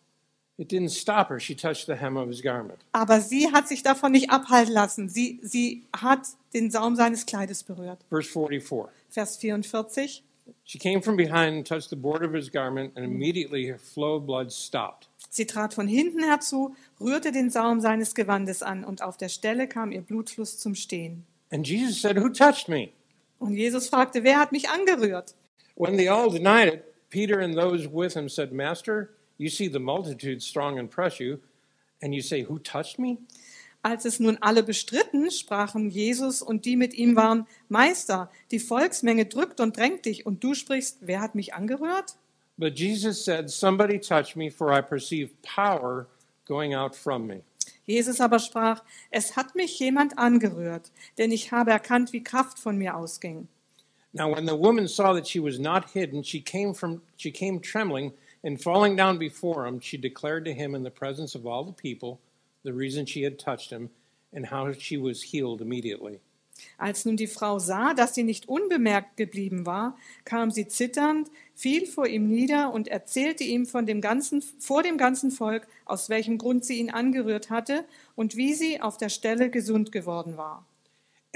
[0.57, 1.39] It didn't stop her.
[1.39, 2.79] She touched the hem of his garment.
[2.91, 5.09] Aber sie hat sich davon nicht abhalten lassen.
[5.09, 7.99] Sie, sie hat den Saum seines Kleides berührt.
[8.09, 8.89] Verse 44.
[9.09, 10.23] Vers 44.
[10.65, 14.17] She came from behind and touched the border of his garment, and immediately her flow
[14.17, 15.07] of blood stopped.
[15.36, 19.67] Sie trat von hinten herzu, rührte den Saum seines Gewandes an und auf der Stelle
[19.67, 21.26] kam ihr Blutfluss zum Stehen.
[21.50, 22.89] And Jesus said, Who touched me?
[23.39, 25.34] Und Jesus fragte, wer hat mich angerührt?
[25.76, 29.80] When they all denied it, Peter and those with him said, Master, you see the
[29.80, 31.39] multitude strong and press you,
[32.04, 33.17] and you say, Who touched me?
[33.82, 39.26] Als es nun alle bestritten, sprachen Jesus und die mit ihm waren, Meister, die Volksmenge
[39.26, 42.17] drückt und drängt dich, und du sprichst, wer hat mich angerührt?
[42.63, 46.08] But Jesus said, Somebody touched me, for I perceive power
[46.47, 47.41] going out from me.
[47.86, 48.80] Jesus aber sprach,
[49.12, 53.49] es hat mich jemand angerührt, denn ich habe erkannt, wie Kraft von mir ausging.
[54.13, 57.60] Now, when the woman saw that she was not hidden, she came from she came
[57.60, 58.13] trembling,
[58.45, 61.73] and falling down before him, she declared to him in the presence of all the
[61.73, 62.21] people
[62.63, 63.89] the reason she had touched him,
[64.32, 66.21] and how she was healed immediately.
[66.78, 71.85] Als nun die Frau sah, dass sie nicht unbemerkt geblieben war, kam sie zitternd, fiel
[71.85, 76.37] vor ihm nieder und erzählte ihm von dem ganzen, vor dem ganzen Volk, aus welchem
[76.37, 77.85] Grund sie ihn angerührt hatte
[78.15, 80.65] und wie sie auf der Stelle gesund geworden war.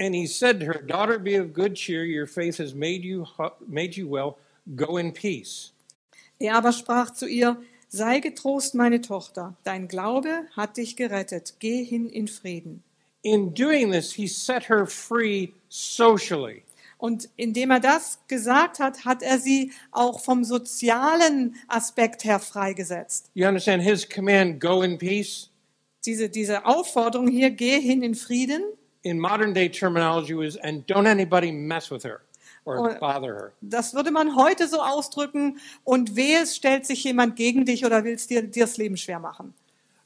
[0.00, 3.24] And he said to her, "Daughter, be of good cheer; your faith has made you
[3.66, 4.36] made you well.
[4.76, 5.72] Go in peace."
[6.38, 11.82] Er aber sprach zu ihr, Sei getrost, meine Tochter, dein Glaube hat dich gerettet, geh
[11.82, 12.82] hin in Frieden.
[13.22, 16.62] In doing this, he set her free socially.
[16.98, 23.30] Und indem er das gesagt hat, hat er sie auch vom sozialen Aspekt her freigesetzt.
[23.34, 25.50] You understand his command, "Go in peace."
[26.04, 28.62] Diese, diese Aufforderung hier, geh hin in Frieden,
[29.02, 32.20] In modern day terminology, was and don't anybody mess with her
[32.64, 33.52] or her.
[33.60, 38.02] das würde man heute so ausdrücken, und wehe, es stellt sich jemand gegen dich oder
[38.04, 39.54] will es dir, dir das Leben schwer machen.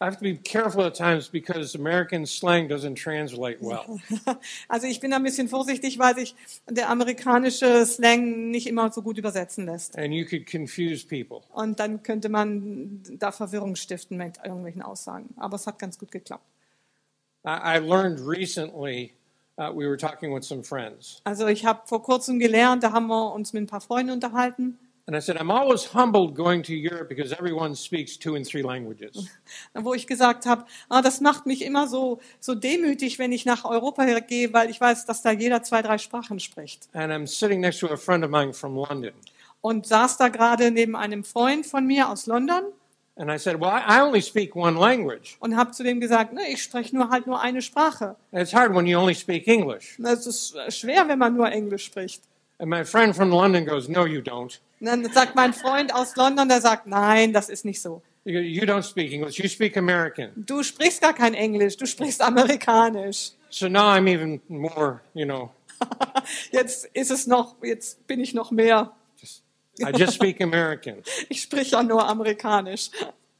[0.02, 4.00] I have to be careful at times because American slang doesn't translate well.
[4.68, 6.34] Also ich bin ein bisschen vorsichtig, weil sich
[6.68, 9.96] der amerikanische Slang nicht immer so gut übersetzen lässt.
[9.96, 11.42] and you could confuse people.
[11.52, 15.32] Und dann könnte man da Verwirrung stiften mit irgendwelchen Aussagen.
[15.36, 16.44] Aber es hat ganz gut geklappt.
[17.44, 19.12] I, I learned recently
[19.58, 21.20] uh, we were talking with some friends.
[21.22, 24.78] Also ich habe vor kurzem gelernt, da haben wir uns mit ein paar Freunden unterhalten.
[25.06, 28.62] And I said, I'm always humbled going to Europe because everyone speaks two and three
[28.62, 29.28] languages.
[29.74, 33.64] wo ich gesagt habe, ah, das macht mich immer so, so demütig, wenn ich nach
[33.64, 36.88] Europa gehe, weil ich weiß, dass da jeder zwei, drei Sprachen spricht.
[36.92, 39.12] And I'm sitting next to a friend of mine from London.
[39.60, 42.64] Und saß da gerade neben einem Freund von mir aus London
[43.14, 45.36] And I said, Well, I I only speak one language.
[45.40, 48.16] und habe zu dem gesagt, ne, ich spreche nur halt nur eine Sprache.
[48.32, 49.96] And it's hard when you only speak English.
[49.98, 52.22] Das ist schwer, wenn man nur Englisch spricht.
[52.58, 54.60] And my friend from London goes, No, you don't.
[54.82, 58.02] Und dann sagt mein Freund aus London, der sagt, nein, das ist nicht so.
[58.24, 60.32] You, don't speak English, you speak American.
[60.34, 63.30] Du sprichst gar kein Englisch, du sprichst Amerikanisch.
[63.48, 65.50] So now I'm even more, you know,
[66.50, 68.90] Jetzt ist es noch, jetzt bin ich noch mehr.
[69.20, 69.44] just,
[69.78, 70.96] I just speak American.
[71.28, 72.90] Ich spreche ja nur Amerikanisch.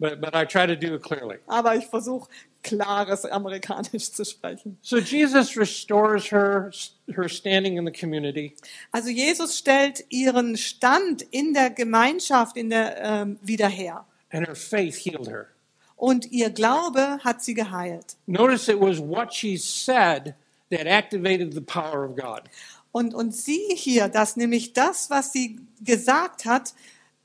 [0.03, 1.37] But, but I try to do it clearly.
[1.47, 2.29] Aber ich versuche
[2.65, 4.77] klares Amerikanisch zu sprechen.
[4.83, 6.73] So Jesus restores her,
[7.15, 8.57] her standing in the community.
[8.91, 14.05] Also Jesus stellt ihren Stand in der Gemeinschaft in der, ähm, wieder her.
[14.33, 15.47] and her faith healed her.
[15.95, 18.17] Und ihr Glaube hat sie geheilt.
[18.27, 20.35] Notice it was what she said
[20.71, 22.43] that activated the power of God.
[22.91, 26.75] Und, und sie hier, dass nämlich das, was sie gesagt hat,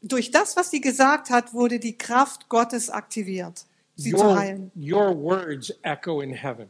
[0.01, 4.71] durch das, was sie gesagt hat, wurde die Kraft Gottes aktiviert, sie zu Your, heilen.
[4.75, 6.67] your words echo in heaven.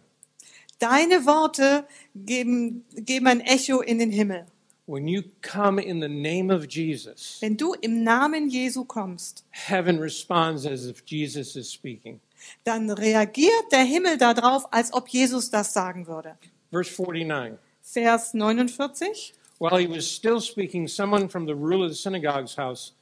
[0.79, 1.85] Deine Worte
[2.15, 4.45] geben, geben ein Echo in den Himmel.
[4.85, 9.99] When you come in the name of Jesus, Wenn du im Namen Jesu kommst, heaven
[9.99, 12.21] responds as if Jesus is speaking.
[12.63, 16.37] dann reagiert der Himmel darauf, als ob Jesus das sagen würde.
[16.71, 17.57] Verse 49.
[17.81, 19.33] Vers 49.
[19.59, 22.93] While he was still speaking, someone from the ruler of the synagogue's house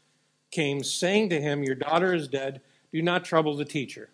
[0.51, 2.62] came, saying to him, Your daughter is dead.
[2.93, 4.10] Do not trouble the teacher.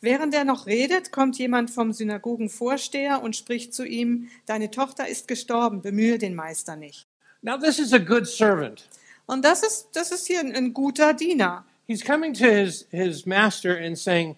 [0.00, 5.28] Während er noch redet, kommt jemand vom Synagogenvorsteher und spricht zu ihm, Deine Tochter ist
[5.28, 7.06] gestorben, bemühe den Meister nicht.
[7.42, 8.88] Now, this is a good servant.
[9.26, 11.64] Und das ist, das ist hier ein, ein guter Diener.
[11.86, 14.36] He's coming to his, his master and saying,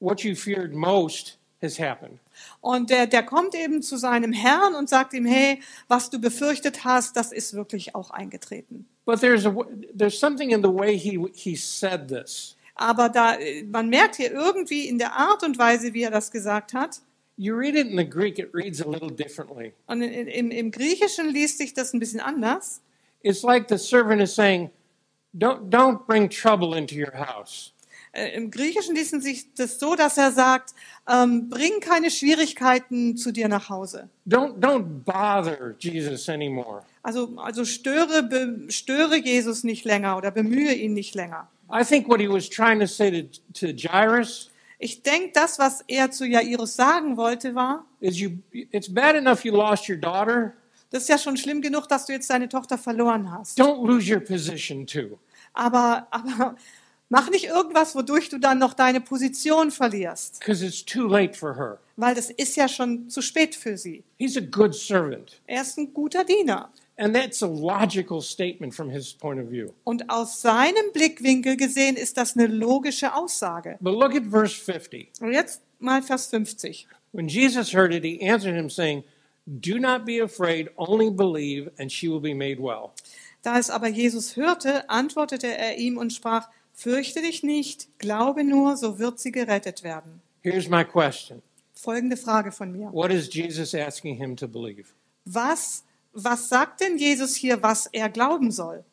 [0.00, 2.18] What you feared most has happened.
[2.60, 6.84] Und der, der kommt eben zu seinem Herrn und sagt ihm, hey, was du befürchtet
[6.84, 8.86] hast, das ist wirklich auch eingetreten.
[9.06, 9.54] But there's, a,
[9.94, 12.56] there's something in the way he, he said this.
[12.76, 16.30] Aber da, äh, man merkt hier irgendwie in der Art und Weise, wie er das
[16.30, 17.00] gesagt hat,
[17.36, 19.72] You read it in the Greek, it reads a little differently.
[19.88, 22.80] und in, im, im Griechischen liest sich das ein bisschen anders.
[23.22, 24.70] It's like the servant is saying,
[25.36, 27.72] Don't, don't bring trouble into your house.
[28.14, 30.72] Äh, Im Griechischen liest sich das so, dass er sagt,
[31.08, 34.08] ähm, bring keine Schwierigkeiten zu dir nach Hause.
[34.26, 36.82] Don't, don't bother Jesus anymore.
[37.02, 41.48] Also, also störe, be, störe Jesus nicht länger oder bemühe ihn nicht länger.
[41.68, 45.82] I think what he was trying to say to, to Jairus Ich denke, das, was
[45.88, 50.52] er zu Jairus sagen wollte, war, is you, it's bad enough you lost your daughter.
[50.90, 53.58] das ist ja schon schlimm genug, dass du jetzt deine Tochter verloren hast.
[53.58, 55.18] Don't lose your position too.
[55.52, 56.54] Aber, aber
[57.08, 60.40] mach nicht irgendwas, wodurch du dann noch deine Position verlierst.
[60.40, 61.78] because it's too late for her.
[61.96, 64.02] Weil das ist ja schon zu spät für sie.
[64.18, 65.40] He's a good servant.
[65.46, 66.70] Er ist ein guter Diener.
[66.96, 69.70] And that's a logical statement from his point of view.
[69.84, 73.76] Und aus seinem Blickwinkel gesehen ist das eine logische Aussage.
[73.80, 75.10] But look at verse 50.
[75.20, 76.86] Und jetzt mal Vers 50.
[77.12, 79.02] When Jesus heard it, he answered him, saying,
[79.46, 82.90] Do not be afraid, only believe, and she will be made well.
[83.42, 88.76] Da es aber Jesus hörte, antwortete er ihm und sprach, Fürchte dich nicht, glaube nur,
[88.76, 90.20] so wird sie gerettet werden.
[90.42, 91.40] Here's my question
[91.72, 92.92] Folgende Frage von mir.
[92.92, 94.92] What is Jesus asking him to believe?
[95.24, 98.84] Was, was sagt denn Jesus hier, was er glauben soll?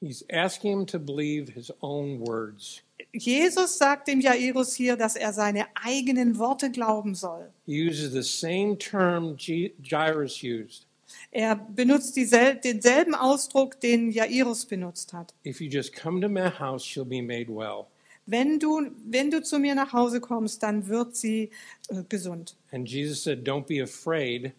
[0.00, 2.82] He's asking him to believe his own words.
[3.12, 7.50] Jesus sagt dem Jairus hier, dass er seine eigenen Worte glauben soll.
[7.66, 10.86] He uses the same term Jairus used.
[11.30, 15.34] Er benutzt diesel denselben Ausdruck, den Jairus benutzt hat.
[15.44, 17.86] If you just come to my house, she'll be made well.
[18.26, 21.50] Wenn du, wenn du zu mir nach Hause kommst, dann wird sie
[21.88, 22.56] äh, gesund.
[22.70, 24.52] And Jesus said, Don't be afraid,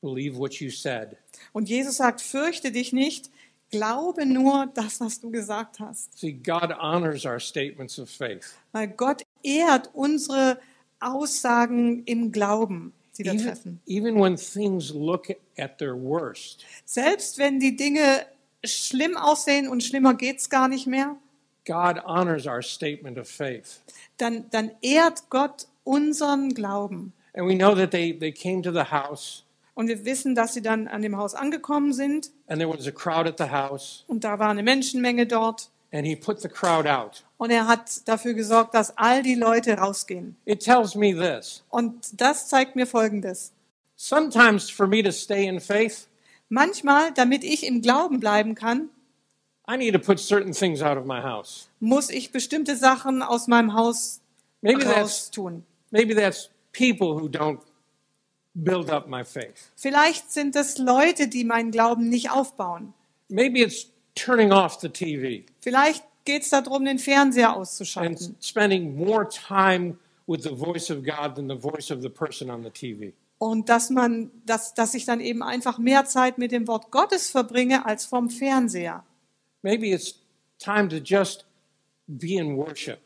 [0.00, 1.16] believe what you said.
[1.52, 3.30] Und Jesus sagt, fürchte dich nicht,
[3.70, 6.18] glaube nur das, was du gesagt hast.
[6.18, 8.54] See, God honors our statements of faith.
[8.72, 10.58] Weil Gott ehrt unsere
[11.00, 12.92] Aussagen im Glauben,
[13.24, 13.80] die Even, treffen.
[13.86, 15.28] even when things look
[15.58, 18.26] at their worst, Selbst wenn die Dinge
[18.64, 21.16] schlimm aussehen und schlimmer geht's gar nicht mehr,
[21.66, 23.80] God honors our statement of faith.
[24.16, 27.12] dann, dann ehrt Gott unseren Glauben.
[27.34, 30.62] And we know that they, they came to the house, Und wir wissen, dass sie
[30.62, 34.24] dann an dem Haus angekommen sind and there was a crowd at the house, und
[34.24, 37.22] da war eine Menschenmenge dort and he put the crowd out.
[37.38, 40.36] Und er hat dafür gesorgt, dass all die Leute rausgehen.
[40.44, 41.62] It tells me this.
[41.70, 43.52] Und das zeigt mir Folgendes.
[43.96, 46.06] Sometimes for me to stay in faith,
[46.50, 48.88] Manchmal, damit ich im Glauben bleiben kann,
[49.70, 51.68] I need to put certain things out of my house.
[51.78, 54.20] muss ich bestimmte Sachen aus meinem Haus
[54.62, 55.62] Maybe that's raustun.
[55.90, 57.58] maybe that's people who don't
[58.54, 59.70] build up my faith.
[59.76, 62.94] Vielleicht sind es Leute, die meinen Glauben nicht aufbauen.
[63.28, 68.94] Maybe it's turning off the TV Vielleicht geht es darum, den Fernseher and auszuschalten spending
[68.94, 72.70] more time with the voice of God than the voice of the person on the
[72.70, 73.14] TV.
[73.38, 77.30] und dass man, dass, dass ich dann eben einfach mehr Zeit mit dem Wort Gottes
[77.30, 79.04] verbringe als vom Fernseher.
[79.62, 80.16] Maybe it's
[80.58, 81.46] time to just
[82.06, 82.98] be in worship.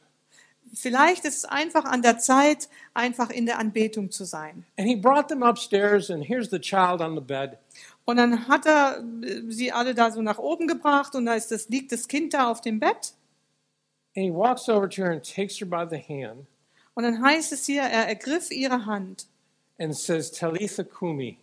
[0.74, 4.64] Vielleicht ist es einfach an der Zeit, einfach in der Anbetung zu sein.
[4.78, 7.58] And he brought them upstairs, and here's the child on the bed.
[8.04, 11.50] Und dann hat er äh, sie alle da so nach oben gebracht und da ist
[11.50, 13.14] das, liegt das Kind da auf dem Bett.
[14.14, 16.46] And he walks over to her and takes her by the hand
[16.94, 19.26] Und dann heißt es hier, er ergriff ihre Hand
[19.78, 21.38] and says, Talitha Kumi.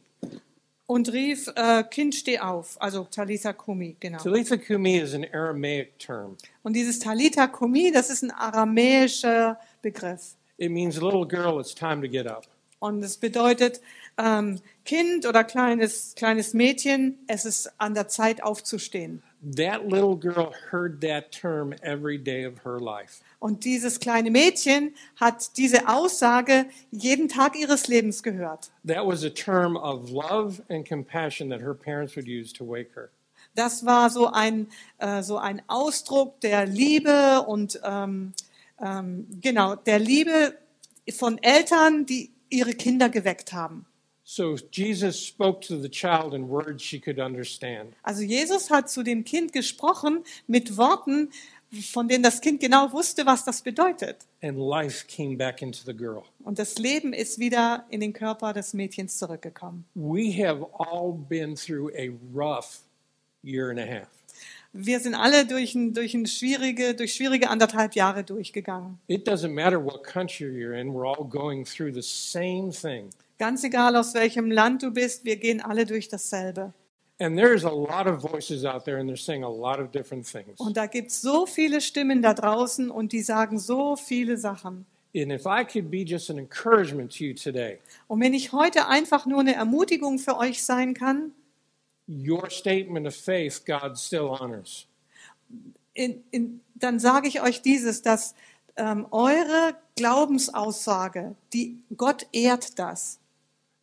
[0.85, 2.75] und rief, äh, Kind, steh auf.
[2.81, 4.17] Also Talitha Kumi, genau.
[4.19, 6.35] Talitha Kumi is an Aramaic term.
[6.63, 10.35] Und dieses Talitha Kumi, das ist ein aramäischer Begriff.
[10.57, 12.45] It means little girl, it's time to get up.
[12.79, 13.81] Und es bedeutet
[14.17, 14.59] ähm,
[14.89, 19.21] Kind oder kleines, kleines Mädchen, es ist an der Zeit aufzustehen.
[19.55, 23.21] That little girl heard that term every day of her life.
[23.37, 28.71] Und dieses kleine Mädchen hat diese Aussage jeden Tag ihres Lebens gehört.
[28.83, 32.89] That was a term of love and compassion that her parents would use to wake
[32.95, 33.09] her.
[33.53, 38.33] Das war so ein, äh, so ein Ausdruck der Liebe und ähm,
[38.81, 40.57] ähm, genau der Liebe
[41.15, 43.85] von Eltern, die ihre Kinder geweckt haben.
[44.31, 47.95] So Jesus spoke to the child in words she could understand.
[48.03, 51.31] Also Jesus hat zu dem Kind gesprochen mit Worten,
[51.91, 54.17] von denen das Kind genau wusste, was das bedeutet.
[54.43, 56.21] And life came back into the girl.
[56.43, 59.85] Und das Leben ist wieder in den Körper des Mädchens zurückgekommen.
[59.95, 62.81] We have all been through a rough
[63.41, 64.09] year and a half.
[64.73, 68.99] Wir sind alle durch, ein, durch, ein schwierige, durch schwierige anderthalb Jahre durchgegangen.
[69.07, 73.09] It doesn't matter what country you're in, we're all going through the same thing.
[73.39, 76.73] Ganz egal, aus welchem Land du bist, wir gehen alle durch dasselbe.
[77.21, 80.25] And there's a lot of voices out there, and they're saying a lot of different
[80.25, 80.59] things.
[80.59, 84.85] Und da gibt es so viele Stimmen da draußen und die sagen so viele Sachen.
[85.15, 88.87] And if I could be just an encouragement to you today, Und wenn ich heute
[88.87, 91.31] einfach nur eine Ermutigung für euch sein kann,
[92.07, 94.85] your statement of faith, God still honors.
[95.93, 98.35] in, in, dann sage ich euch dieses, dass
[98.77, 103.19] ähm, eure Glaubensaussage, die Gott ehrt das.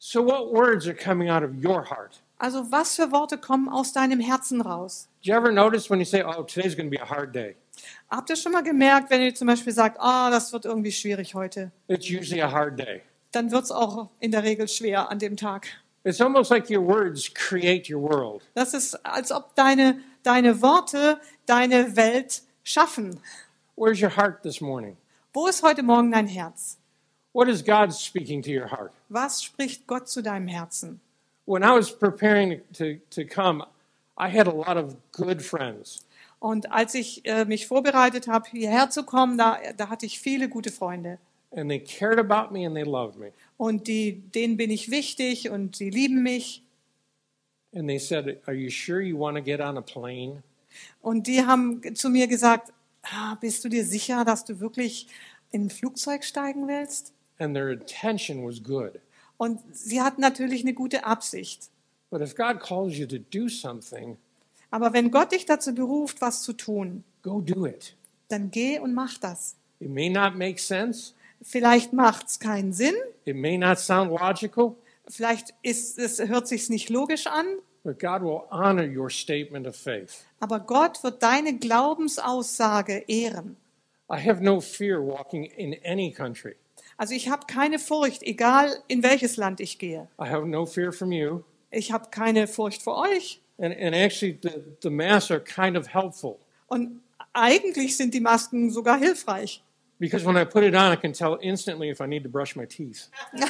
[0.09, 2.21] So, what words are coming out of your heart?
[2.38, 5.09] Also was für Worte kommen aus deinem Herzen raus?
[5.25, 7.57] Do you ever notice when you say, Oh, today's going to be a hard day?
[8.09, 11.35] Habt ihr schon mal gemerkt, wenn ihr zum Beispiel sagt, ah, das wird irgendwie schwierig
[11.35, 13.03] heute, It's usually a hard day.
[13.33, 15.66] dann wird es auch in der Regel schwer an dem Tag.
[16.05, 18.42] It's almost like your words create your world.
[18.55, 23.19] Das ist, als ob deine, deine Worte deine Welt schaffen.
[23.75, 24.97] Where's your heart this morning?
[25.33, 26.79] Wo ist heute Morgen dein Herz?
[27.37, 28.92] What is God speaking to your heart?
[29.11, 31.01] Was spricht Gott zu deinem Herzen?
[31.44, 33.62] When I was preparing to, to come,
[34.16, 36.07] I had a lot of good friends.
[36.38, 40.49] Und als ich äh, mich vorbereitet habe, hierher zu kommen, da, da hatte ich viele
[40.49, 41.18] gute Freunde.
[41.53, 43.33] and they cared about me and they loved me.
[43.59, 46.62] Und die, denen bin ich wichtig und sie lieben mich.
[47.75, 50.42] And they said, Are you sure you want to get on a plane?
[51.03, 52.72] Und die haben zu mir gesagt,
[53.03, 55.09] ah, bist du dir sicher, dass du wirklich
[55.51, 57.12] in ein Flugzeug steigen willst?
[57.38, 59.01] And their intention was good.
[59.37, 61.68] Und sie hatten natürlich eine gute Absicht.
[62.11, 64.16] But if God calls you to do something,
[64.70, 67.94] Aber wenn Gott dich dazu beruft, was zu tun, go do it.
[68.29, 69.57] dann geh und mach das.
[69.81, 72.94] It may not make sense, Vielleicht macht's keinen Sinn,
[73.27, 74.75] it may not sound logical,
[75.07, 77.44] vielleicht ist es, hört sich's nicht logisch an,
[77.85, 80.25] but God will honor your statement of faith.
[80.40, 83.57] aber Gott wird deine Glaubensaussage ehren.
[84.11, 86.55] I have no fear walking in any country.
[86.96, 90.08] Also ich habe keine Furcht, egal in welches Land ich gehe.
[90.21, 91.42] I have no fear from you.
[91.71, 93.40] Ich habe keine Furcht vor euch.
[93.58, 94.50] And, and actually, the,
[94.83, 97.00] the masks are kind of helpful Und
[97.33, 99.62] eigentlich sind die Masken sogar hilfreich.
[99.98, 102.54] because when I put it on, I can tell instantly if I need to brush
[102.56, 103.08] my teeth.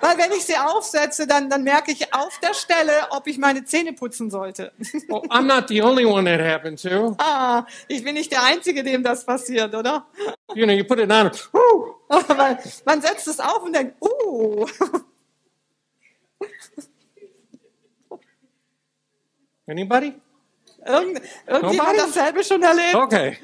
[0.00, 3.64] Weil wenn ich sie aufsetze, dann, dann merke ich auf der Stelle, ob ich meine
[3.64, 4.72] Zähne putzen sollte.
[5.08, 7.14] Well, I'm not the only one that happened to.
[7.18, 10.06] ah, ich bin nicht der Einzige, dem das passiert, oder?
[10.54, 14.66] You know, you put it on, whoo, Man, man setzt es auf und denkt, uh.
[19.66, 20.14] anybody?
[20.86, 21.98] Irgend, irgendjemand Nobody?
[21.98, 22.94] dasselbe schon erlebt?
[22.94, 23.36] Okay.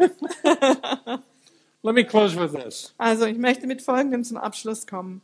[1.82, 2.94] Let me close with this.
[2.96, 5.20] Also ich möchte mit Folgendem zum Abschluss kommen.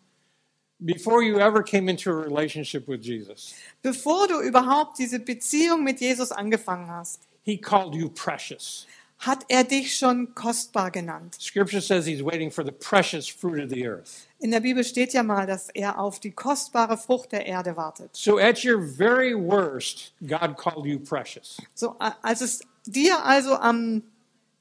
[0.79, 6.01] Before you ever came into a relationship with Jesus, Bevor du überhaupt diese Beziehung mit
[6.01, 8.87] Jesus angefangen hast, he called you precious.
[9.21, 11.37] Hat er dich schon kostbar genannt.
[11.41, 14.27] Scripture says he's waiting for the precious fruit of the earth.
[14.39, 18.11] In der Bibel steht ja mal, dass er auf die kostbare Frucht der Erde wartet.
[18.17, 21.59] So at your very worst, God called you precious.
[21.75, 24.03] So, als es dir also am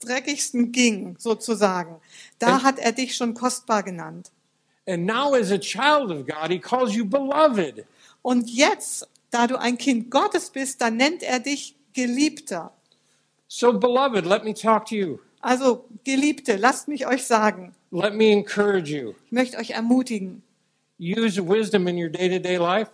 [0.02, 1.96] dreckigsten ging, sozusagen,
[2.40, 4.32] da Und- hat er dich schon kostbar genannt.
[4.86, 7.86] And now as a child of God, he calls you beloved.
[8.22, 12.74] Und jetzt, da du ein Kind Gottes bist, dann nennt er dich Geliebter.
[13.52, 15.20] So beloved, let me talk to you.
[15.42, 19.16] Also, Geliebte, lasst mich euch sagen, Let me encourage you.
[19.26, 20.44] ich möchte euch ermutigen.
[21.00, 22.92] Use wisdom in your day-to-day life.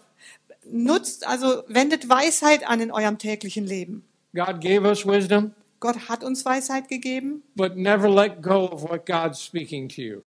[0.64, 4.04] Nutzt, also wendet Weisheit an in eurem täglichen Leben.
[4.34, 5.52] God gave us wisdom,
[5.82, 10.22] Gott hat uns Weisheit gegeben, but never let go of what God's speaking to you.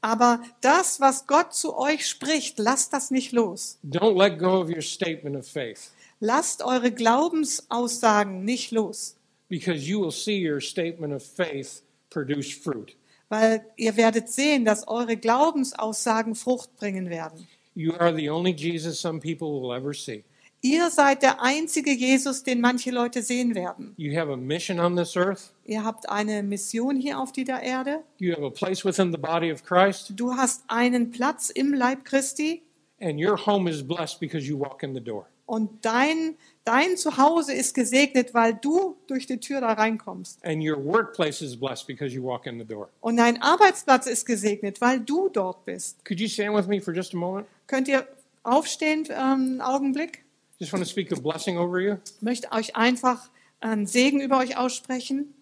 [0.00, 3.78] aber das, was Gott zu euch spricht, lasst das nicht los.
[3.84, 9.16] Don't let go of your statement of faith Lasst eure Glaubensaussagen nicht los,
[9.52, 12.96] because you will see your statement of faith produce fruit.
[13.28, 17.46] weil ihr werdet sehen, dass eure Glaubensaussagen Frucht bringen werden.
[17.74, 20.24] You are the only Jesus some people will ever see.
[20.62, 23.94] Ihr seid der einzige Jesus, den manche Leute sehen werden.
[23.96, 25.52] You have a mission on this earth.
[25.64, 28.04] Ihr habt eine Mission hier auf dieser Erde.
[28.18, 32.04] You have a place within the body of Christ, Du hast einen Platz im Leib
[32.04, 32.62] Christi
[33.00, 35.26] and your home is blessed because you walk in the door.
[35.52, 40.42] Und dein, dein Zuhause ist gesegnet, weil du durch die Tür da reinkommst.
[40.42, 42.88] And your workplace is blessed because you walk in the door.
[43.02, 46.02] Und dein Arbeitsplatz ist gesegnet, weil du dort bist.
[46.06, 47.46] Could you stand with me for just a moment?
[47.66, 48.08] Könnt ihr
[48.44, 50.24] aufstehen ähm, einen Augenblick?
[50.58, 51.96] Just want to speak a blessing over you.
[52.16, 53.28] Ich möchte euch einfach
[53.60, 55.34] einen Segen über euch aussprechen.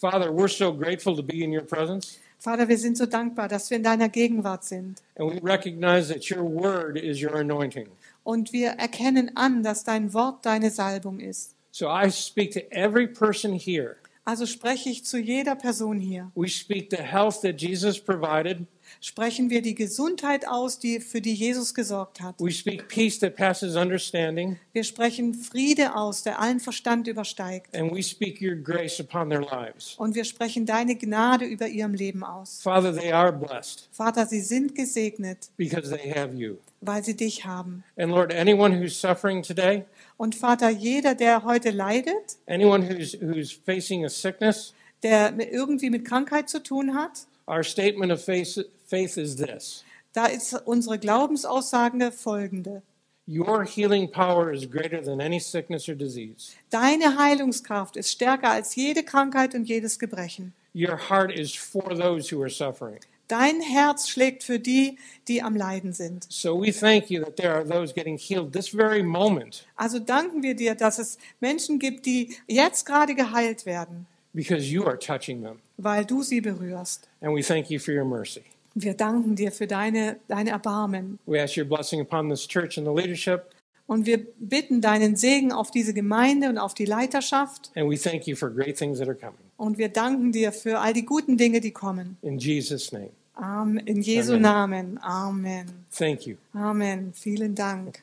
[0.00, 3.70] Father, we're so grateful to be in your presence, Vater, wir sind so dankbar, dass
[3.70, 5.00] wir in deiner Gegenwart sind.
[5.14, 7.86] and we recognize that your word is your anointing.
[8.24, 11.54] Und wir erkennen an, dass dein Wort deine Salbung ist.
[11.70, 13.96] So I speak to every person here.
[14.24, 16.30] Also spreche ich zu jeder Person hier.
[16.36, 18.66] We speak the health that Jesus provided.
[19.00, 22.36] Sprechen wir die Gesundheit aus, die, für die Jesus gesorgt hat.
[22.38, 24.60] We speak peace that passes understanding.
[24.72, 27.74] Wir sprechen Friede aus, der allen Verstand übersteigt.
[27.76, 29.94] And we speak your grace upon their lives.
[29.96, 32.60] Und wir sprechen deine Gnade über ihrem Leben aus.
[32.62, 36.58] Father, they are blessed Vater, sie sind gesegnet, because they have you.
[36.82, 37.84] Weil sie dich haben.
[37.96, 39.84] And Lord, anyone who's suffering today,
[40.16, 46.04] Und Vater, jeder, der heute leidet, anyone who's, who's facing a sickness, der irgendwie mit
[46.04, 52.12] Krankheit zu tun hat, our statement of faith, faith is this da ist unsere Glaubensaussage
[52.12, 52.82] folgende.
[53.26, 56.54] Your healing power is greater than any sickness or disease.
[56.70, 60.52] Deine Heilungskraft ist stärker als jede Krankheit und jedes Gebrechen.
[60.74, 62.98] Your heart is for those who are suffering.
[63.32, 66.26] Dein Herz schlägt für die, die am Leiden sind.
[66.28, 70.42] So we thank you that there are those getting healed this very moment Also danken
[70.42, 75.42] wir dir, dass es Menschen gibt, die jetzt gerade geheilt werden, because you are touching
[75.42, 75.60] them.
[75.78, 77.08] weil du sie berührst.
[77.22, 78.42] And we thank you for your mercy.
[78.74, 81.18] Wir danken dir für deine, deine Erbarmen.
[81.24, 83.44] We ask your blessing upon this church and the leadership.
[83.86, 87.70] Und wir bitten deinen Segen auf diese Gemeinde und auf die Leiterschaft.
[87.76, 89.36] And we thank you for great things that are coming.
[89.56, 92.18] Und wir danken dir für all die guten Dinge, die kommen.
[92.22, 93.86] In Jesus' name, Amen.
[93.86, 94.42] In Jesu Amen.
[94.42, 95.00] Namen.
[95.02, 95.66] Amen.
[95.90, 96.36] thank you.
[96.54, 97.12] Amen.
[97.14, 98.02] Vielen Dank.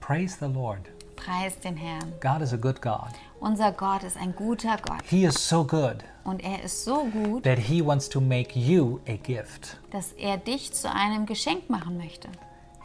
[0.00, 0.90] Praise the Lord.
[1.16, 2.12] Preis den Herrn.
[2.20, 3.10] God is a good God.
[3.40, 7.44] Unser Gott ist ein guter Gott He is so good und er ist so gut,
[7.44, 9.78] that He wants to make you a gift.
[9.90, 12.28] dass er dich zu einem Geschenk machen möchte.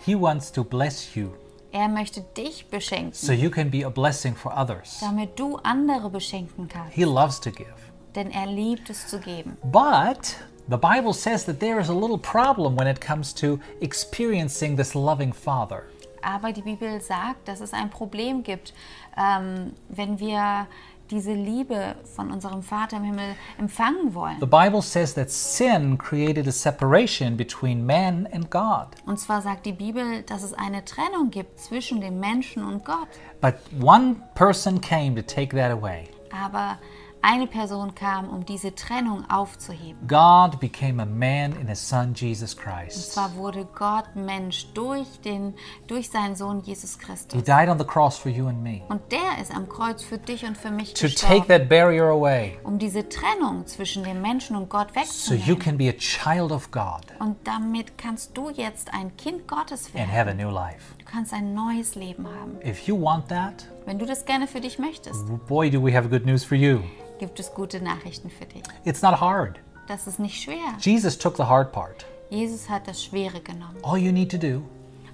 [0.06, 1.30] He wants to bless you
[1.72, 5.00] Er möchte dich beschenken, so you can be a blessing for others.
[5.02, 6.94] damit du andere beschenken kannst.
[6.94, 7.74] He loves to give.
[8.16, 9.58] Denn er liebt es zu geben.
[9.64, 10.36] But
[10.70, 14.94] the Bible says that there is a little problem when it comes to experiencing this
[14.96, 15.86] loving Father.
[16.22, 18.74] Aber die Bibel sagt, dass es ein Problem gibt,
[19.18, 20.68] ähm, wenn wir
[21.10, 24.40] diese Liebe von unserem Vater im Himmel empfangen wollen.
[24.40, 28.90] The Bible says that sin created a separation between man and God.
[29.08, 33.08] Und zwar sagt die Bibel, dass es eine Trennung gibt zwischen dem Menschen und Gott.
[33.42, 36.10] But one person came to take that away.
[36.32, 36.78] Aber
[37.22, 40.08] eine Person kam, um diese Trennung aufzuheben.
[40.08, 43.14] God became a man in his son Jesus Und Christ.
[43.14, 45.54] zwar wurde Gott Mensch durch, den,
[45.88, 47.44] durch seinen Sohn Jesus He Christus.
[47.44, 50.46] died on the cross for you and me Und der ist am Kreuz für dich
[50.46, 54.56] und für mich to take gestorben, that barrier away um diese Trennung zwischen dem Menschen
[54.56, 55.60] und Gott so you wegzunehmen.
[55.60, 59.96] can be a child of God Und damit kannst du jetzt ein Kind Gottes and
[59.96, 60.12] werden.
[60.14, 60.96] have a new life.
[61.00, 62.60] Du kannst ein neues Leben haben.
[62.66, 66.08] If you want that, Wenn du das gerne für dich möchtest, boy, do we have
[66.10, 66.82] good news for you.
[67.18, 68.62] gibt es gute Nachrichten für dich.
[68.86, 69.60] It's not hard.
[69.88, 70.78] Das ist nicht schwer.
[70.80, 72.06] Jesus took the hard part.
[72.30, 73.78] Jesus hat das Schwere genommen.
[73.82, 74.62] All you need to do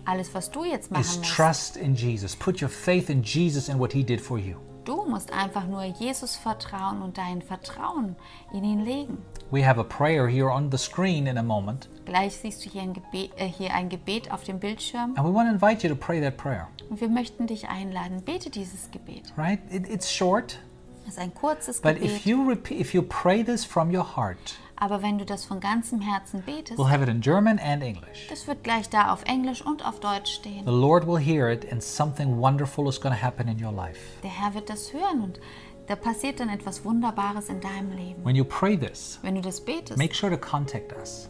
[0.04, 2.36] Alles, was du jetzt is machen musst, trust in Jesus.
[2.36, 4.58] Put your faith in Jesus and what he did for you.
[4.84, 8.18] du musst einfach nur Jesus vertrauen und dein Vertrauen
[8.52, 9.20] in ihn legen.
[9.52, 12.84] We have a prayer here on the screen in a moment, Gleich siehst du hier
[12.84, 15.94] ein Gebet, äh, hier ein Gebet auf dem Bildschirm and we want to invite you
[15.94, 16.68] to pray that prayer.
[16.90, 18.22] und wir möchten dich einladen.
[18.24, 19.34] Bete dieses Gebet.
[19.38, 19.60] Right?
[19.72, 20.60] It, it's short,
[21.08, 24.16] Es ist ein kurzes but Gebet, if you repeat, if you pray this from your
[24.16, 24.38] heart,
[24.78, 28.28] aber wenn du das von ganzem Herzen betest, we'll have it in German and English.
[28.30, 30.64] das wird gleich da auf Englisch und auf Deutsch stehen.
[30.66, 34.00] The Lord will hear it, and something wonderful is going to happen in your life.
[34.22, 35.40] Der Herr wird das hören und
[35.88, 38.24] da passiert dann etwas Wunderbares in deinem Leben.
[38.26, 41.30] When you pray this, Wenn du das betest make sure to contact us.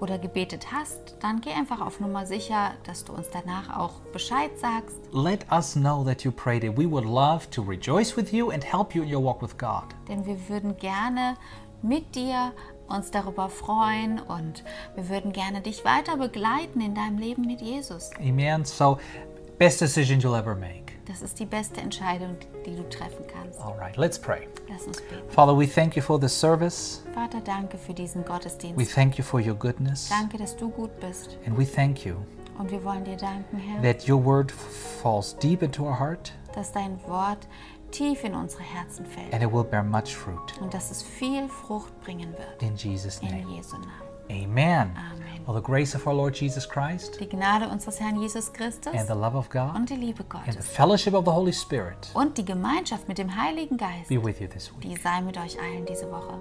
[0.00, 4.50] Oder gebetet hast, dann geh einfach auf Nummer sicher, dass du uns danach auch Bescheid
[4.58, 4.96] sagst.
[5.12, 6.76] Let us know that you prayed it.
[6.76, 9.84] We would love to rejoice with you and help you in your walk with God.
[10.08, 11.36] Denn wir würden gerne
[11.82, 12.52] mit dir
[12.88, 18.10] uns darüber freuen und wir würden gerne dich weiter begleiten in deinem Leben mit Jesus.
[18.20, 18.64] Amen.
[18.64, 18.98] So,
[19.58, 20.87] best decision you'll ever make.
[21.08, 22.36] Das ist die beste Entscheidung,
[22.66, 23.58] die du treffen kannst.
[23.60, 24.46] All right, let's pray.
[24.68, 25.28] Lass uns beten.
[25.30, 27.02] Father, we thank you for this service.
[27.14, 28.78] Vater, danke für diesen Gottesdienst.
[28.78, 30.08] We thank you for your goodness.
[30.10, 31.38] Danke, dass du gut bist.
[31.46, 32.16] And we thank you
[32.58, 36.72] Und wir wollen dir danken, Herr, that your word falls deep into our heart dass
[36.72, 37.46] dein Wort
[37.92, 40.60] tief in unsere Herzen fällt and it will bear much fruit.
[40.60, 42.62] und dass es viel Frucht bringen wird.
[42.62, 43.40] In Jesus' name.
[43.42, 43.48] In.
[43.50, 43.92] Jesu Namen.
[44.30, 44.90] Amen.
[44.96, 45.27] Amen.
[45.48, 49.08] Well, the grace of our Lord Jesus Christ Die Gnade unseres Herrn Jesus Christus and
[49.08, 52.10] the love of God und die Liebe and the Gottes fellowship of the Holy Spirit
[52.12, 54.82] und die Gemeinschaft mit dem Heiligen Geist, be with you this week.
[54.82, 56.38] die sei mit euch allen diese Woche.